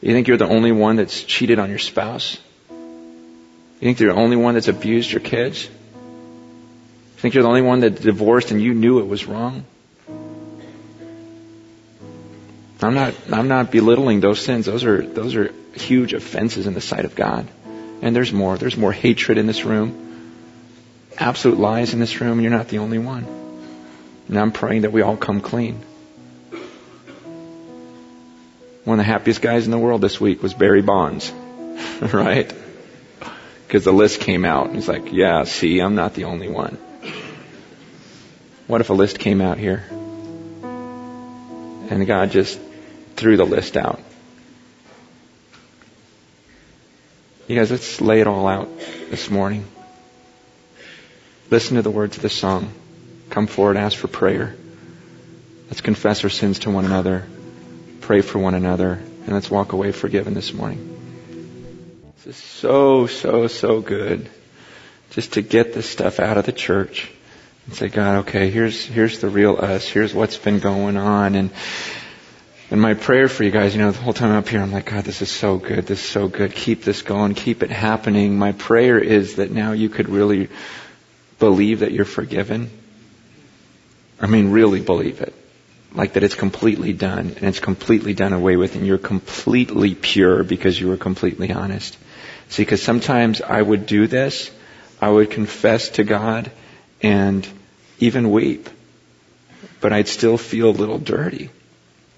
[0.00, 2.38] You think you're the only one that's cheated on your spouse?
[2.70, 5.64] You think you're the only one that's abused your kids?
[5.66, 9.66] You think you're the only one that divorced and you knew it was wrong?
[12.80, 14.64] I'm not, I'm not belittling those sins.
[14.64, 17.46] Those are, those are huge offenses in the sight of God.
[18.02, 18.58] And there's more.
[18.58, 20.02] There's more hatred in this room.
[21.16, 23.24] Absolute lies in this room, and you're not the only one.
[24.28, 25.80] And I'm praying that we all come clean.
[28.84, 31.30] One of the happiest guys in the world this week was Barry Bonds,
[32.00, 32.52] right?
[33.66, 34.74] Because the list came out.
[34.74, 36.76] He's like, yeah, see, I'm not the only one.
[38.66, 39.84] What if a list came out here?
[41.90, 42.58] And God just
[43.16, 44.00] threw the list out.
[47.48, 48.68] You guys, let's lay it all out
[49.10, 49.66] this morning.
[51.50, 52.72] Listen to the words of the song.
[53.30, 54.54] Come forward, ask for prayer.
[55.66, 57.26] Let's confess our sins to one another,
[58.00, 62.12] pray for one another, and let's walk away forgiven this morning.
[62.24, 64.30] This is so, so, so good.
[65.10, 67.10] Just to get this stuff out of the church
[67.66, 69.88] and say, God, okay, here's, here's the real us.
[69.88, 71.34] Here's what's been going on.
[71.34, 71.50] And,
[72.72, 74.86] and my prayer for you guys, you know, the whole time up here, I'm like,
[74.86, 75.86] God, this is so good.
[75.86, 76.54] This is so good.
[76.54, 77.34] Keep this going.
[77.34, 78.38] Keep it happening.
[78.38, 80.48] My prayer is that now you could really
[81.38, 82.70] believe that you're forgiven.
[84.18, 85.34] I mean, really believe it.
[85.92, 90.42] Like that it's completely done and it's completely done away with and you're completely pure
[90.42, 91.98] because you were completely honest.
[92.48, 94.50] See, because sometimes I would do this.
[94.98, 96.50] I would confess to God
[97.02, 97.46] and
[97.98, 98.70] even weep.
[99.82, 101.50] But I'd still feel a little dirty.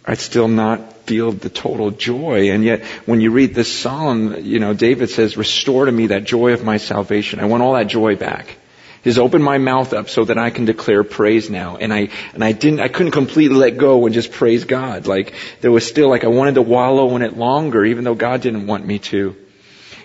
[0.06, 2.50] I'd still not feel the total joy.
[2.50, 6.24] And yet, when you read this psalm, you know, David says, restore to me that
[6.24, 7.40] joy of my salvation.
[7.40, 8.58] I want all that joy back.
[9.02, 11.76] He's opened my mouth up so that I can declare praise now.
[11.76, 15.06] And I, and I didn't, I couldn't completely let go and just praise God.
[15.06, 18.40] Like, there was still like I wanted to wallow in it longer, even though God
[18.40, 19.36] didn't want me to.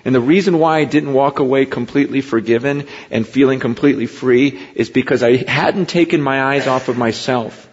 [0.03, 4.89] And the reason why I didn't walk away completely forgiven and feeling completely free is
[4.89, 7.68] because I hadn't taken my eyes off of myself.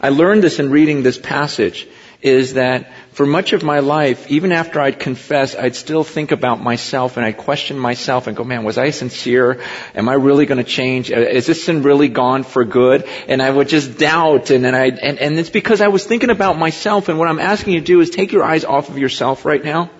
[0.00, 1.88] I learned this in reading this passage
[2.20, 6.60] is that for much of my life, even after I'd confess, I'd still think about
[6.60, 9.62] myself and I'd question myself and go, man, was I sincere?
[9.94, 11.12] Am I really going to change?
[11.12, 13.08] Uh, is this sin really gone for good?
[13.28, 16.30] And I would just doubt and then I, and, and it's because I was thinking
[16.30, 18.98] about myself and what I'm asking you to do is take your eyes off of
[18.98, 19.90] yourself right now.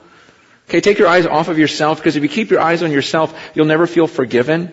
[0.68, 3.32] Okay, take your eyes off of yourself because if you keep your eyes on yourself,
[3.54, 4.72] you'll never feel forgiven.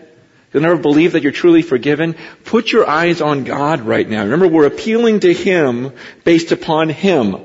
[0.56, 2.16] You'll never believe that you're truly forgiven.
[2.46, 4.24] Put your eyes on God right now.
[4.24, 5.92] Remember, we're appealing to Him
[6.24, 7.36] based upon Him.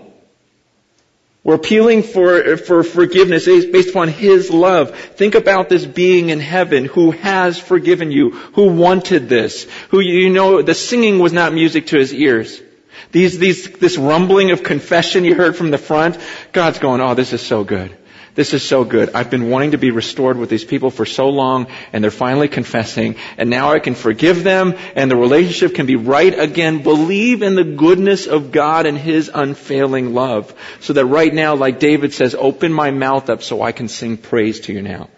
[1.43, 4.97] We're appealing for, for forgiveness based upon His love.
[4.97, 10.31] Think about this being in heaven who has forgiven you, who wanted this, who you
[10.31, 12.63] know the singing was not music to His ears.
[13.11, 16.17] These, these, this rumbling of confession you heard from the front,
[16.53, 17.97] God's going, oh, this is so good.
[18.35, 19.11] This is so good.
[19.15, 22.49] I've been wanting to be restored with these people for so long and they're finally
[22.49, 26.83] confessing and now I can forgive them and the relationship can be right again.
[26.83, 30.55] Believe in the goodness of God and His unfailing love.
[30.81, 34.17] So that right now, like David says, open my mouth up so I can sing
[34.17, 35.09] praise to you now.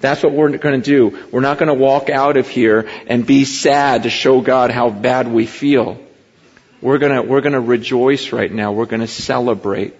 [0.00, 1.26] That's what we're going to do.
[1.32, 4.90] We're not going to walk out of here and be sad to show God how
[4.90, 5.98] bad we feel.
[6.80, 8.72] We're going to, we're going to rejoice right now.
[8.72, 9.94] We're going to celebrate.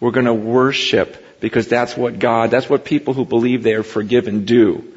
[0.00, 3.82] We're going to worship because that's what God, that's what people who believe they are
[3.82, 4.92] forgiven do.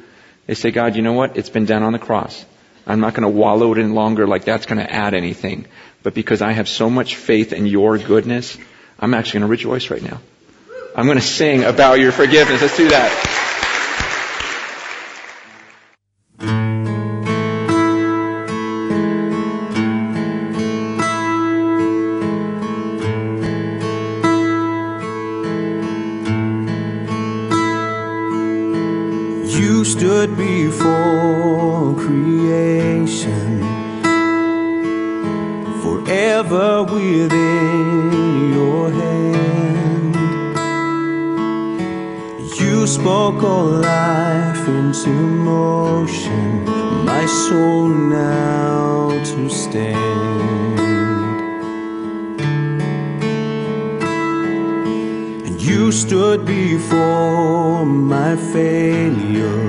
[0.46, 1.36] They say, God, you know what?
[1.36, 2.44] It's been done on the cross.
[2.86, 5.66] I'm not going to wallow it in longer like that's going to add anything.
[6.02, 8.58] But because I have so much faith in your goodness,
[8.98, 10.20] I'm actually going to rejoice right now.
[10.96, 12.60] I'm going to sing about your forgiveness.
[12.60, 13.41] Let's do that.
[48.22, 50.78] Now to stand.
[55.46, 59.64] And you stood before my failure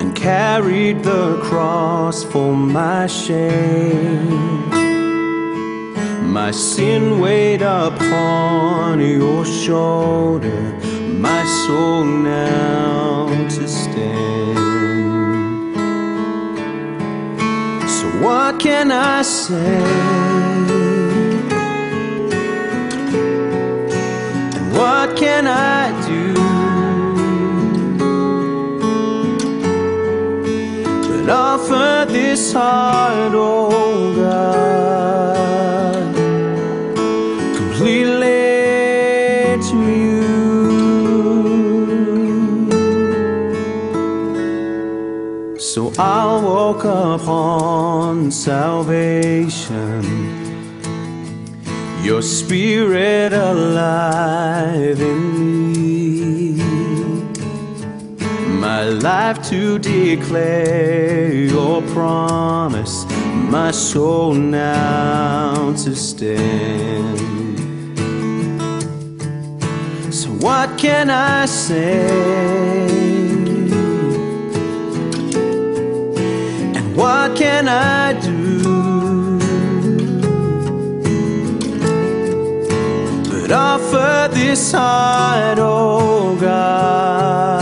[0.00, 4.68] and carried the cross for my shame.
[6.38, 10.62] My sin weighed upon your shoulder,
[11.28, 14.77] my soul now to stand.
[18.22, 19.82] What can I say?
[24.56, 26.34] And What can I do?
[31.08, 35.27] But offer this heart, oh God,
[46.00, 50.04] I'll walk upon salvation
[52.04, 56.52] your spirit alive in me.
[58.60, 63.04] My life to declare your promise,
[63.50, 67.18] my soul now to stand.
[70.14, 73.07] So, what can I say?
[76.98, 79.38] What can I do?
[83.30, 87.57] But offer this heart, oh God,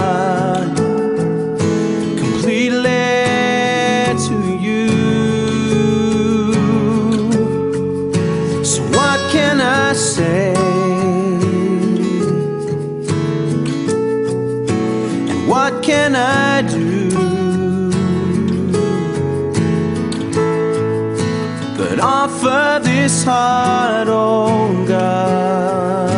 [22.36, 26.10] offer this heart, oh God,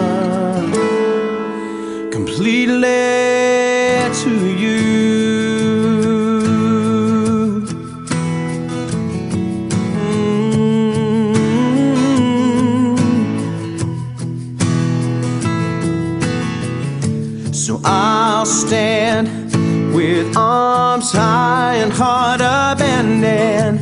[2.13, 2.83] completely
[4.23, 4.31] to
[4.63, 4.79] you.
[17.39, 17.55] Mm.
[17.55, 19.29] So I'll stand
[19.95, 23.81] with arms high and heart abandoned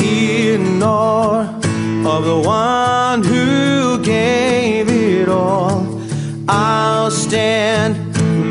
[0.00, 1.65] in awe
[2.06, 6.00] of the one who gave it all.
[6.48, 7.96] I'll stand,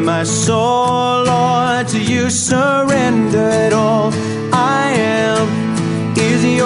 [0.05, 3.71] my soul, Lord, to you surrendered.
[3.71, 4.11] All
[4.51, 5.47] I am
[6.17, 6.65] is yours.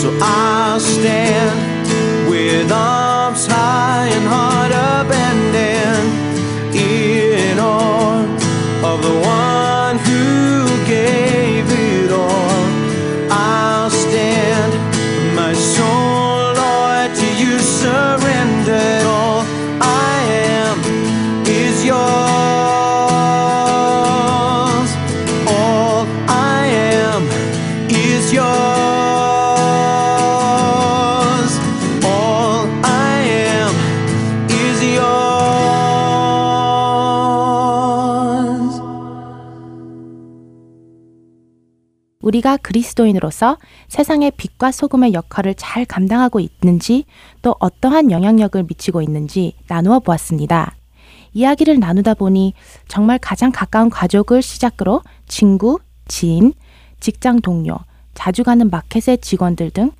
[0.00, 1.61] So I'll stand
[42.32, 47.04] 우리가 그리스도인으로서 세상의 빛과 소금의 역할을 잘 감당하고 있는지
[47.42, 50.74] 또 어떠한 영향력을 미치고 있는지 나누어 보았습니다.
[51.34, 52.54] 이야기를 나누다 보니
[52.88, 55.78] 정말 가장 가까운 가족을 시작으로 친구,
[56.08, 56.52] 지인,
[57.00, 57.78] 직장 동료,
[58.14, 59.92] 자주 가는 마켓의 직원들 등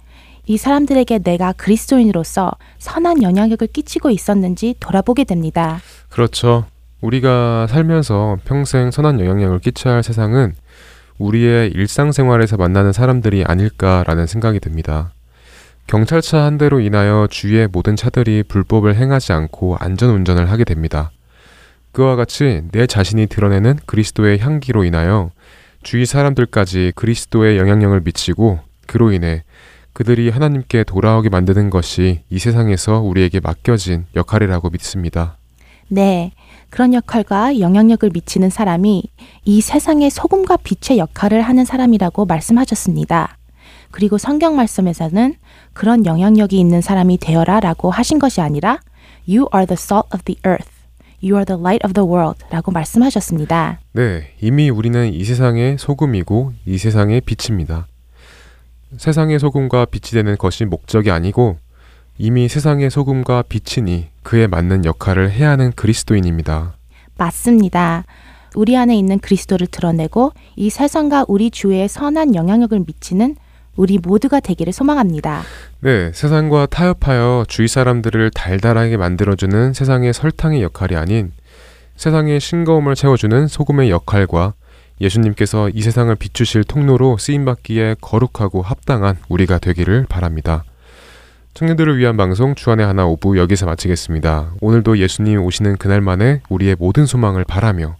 [0.46, 5.80] 이 사람들에게 내가 그리스도인으로서 선한 영향력을 끼치고 있었는지 돌아보게 됩니다.
[6.08, 6.64] 그렇죠.
[7.00, 10.54] 우리가 살면서 평생 선한 영향력을 끼쳐야 할 세상은
[11.18, 15.12] 우리의 일상생활에서 만나는 사람들이 아닐까라는 생각이 듭니다.
[15.86, 21.10] 경찰차 한 대로 인하여 주위의 모든 차들이 불법을 행하지 않고 안전운전을 하게 됩니다.
[21.92, 25.30] 그와 같이 내 자신이 드러내는 그리스도의 향기로 인하여
[25.82, 29.44] 주위 사람들까지 그리스도의 영향력을 미치고 그로 인해
[29.92, 35.36] 그들이 하나님께 돌아오게 만드는 것이 이 세상에서 우리에게 맡겨진 역할이라고 믿습니다.
[35.88, 36.32] 네.
[36.72, 39.02] 그런 역할과 영향력을 미치는 사람이
[39.44, 43.36] 이 세상의 소금과 빛의 역할을 하는 사람이라고 말씀하셨습니다.
[43.90, 45.34] 그리고 성경 말씀에서는
[45.74, 48.80] 그런 영향력이 있는 사람이 되어라 라고 하신 것이 아니라
[49.28, 50.70] You are the salt of the earth.
[51.22, 53.80] You are the light of the world 라고 말씀하셨습니다.
[53.92, 57.86] 네, 이미 우리는 이 세상의 소금이고 이 세상의 빛입니다.
[58.96, 61.58] 세상의 소금과 빛이 되는 것이 목적이 아니고
[62.16, 66.74] 이미 세상의 소금과 빛이니 그에 맞는 역할을 해야 하는 그리스도인입니다.
[67.16, 68.04] 맞습니다.
[68.54, 73.36] 우리 안에 있는 그리스도를 드러내고 이 세상과 우리 주위에 선한 영향력을 미치는
[73.76, 75.42] 우리 모두가 되기를 소망합니다.
[75.80, 81.32] 네, 세상과 타협하여 주위 사람들을 달달하게 만들어주는 세상의 설탕의 역할이 아닌
[81.96, 84.54] 세상의 싱거움을 채워주는 소금의 역할과
[85.00, 90.64] 예수님께서 이 세상을 비추실 통로로 쓰임받기에 거룩하고 합당한 우리가 되기를 바랍니다.
[91.54, 94.52] 청년들을 위한 방송 주안의 하나 오부 여기서 마치겠습니다.
[94.60, 97.96] 오늘도 예수님 오시는 그날만에 우리의 모든 소망을 바라며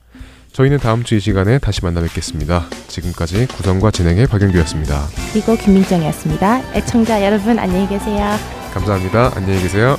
[0.53, 2.65] 저희는 다음 주 이 시간에 다시 만나 뵙겠습니다.
[2.89, 5.07] 지금까지 구성과 진행의 박영규였습니다.
[5.33, 6.74] 그리고 김민정이었습니다.
[6.74, 8.37] 애청자 여러분 안녕히 계세요.
[8.73, 9.33] 감사합니다.
[9.35, 9.97] 안녕히 계세요.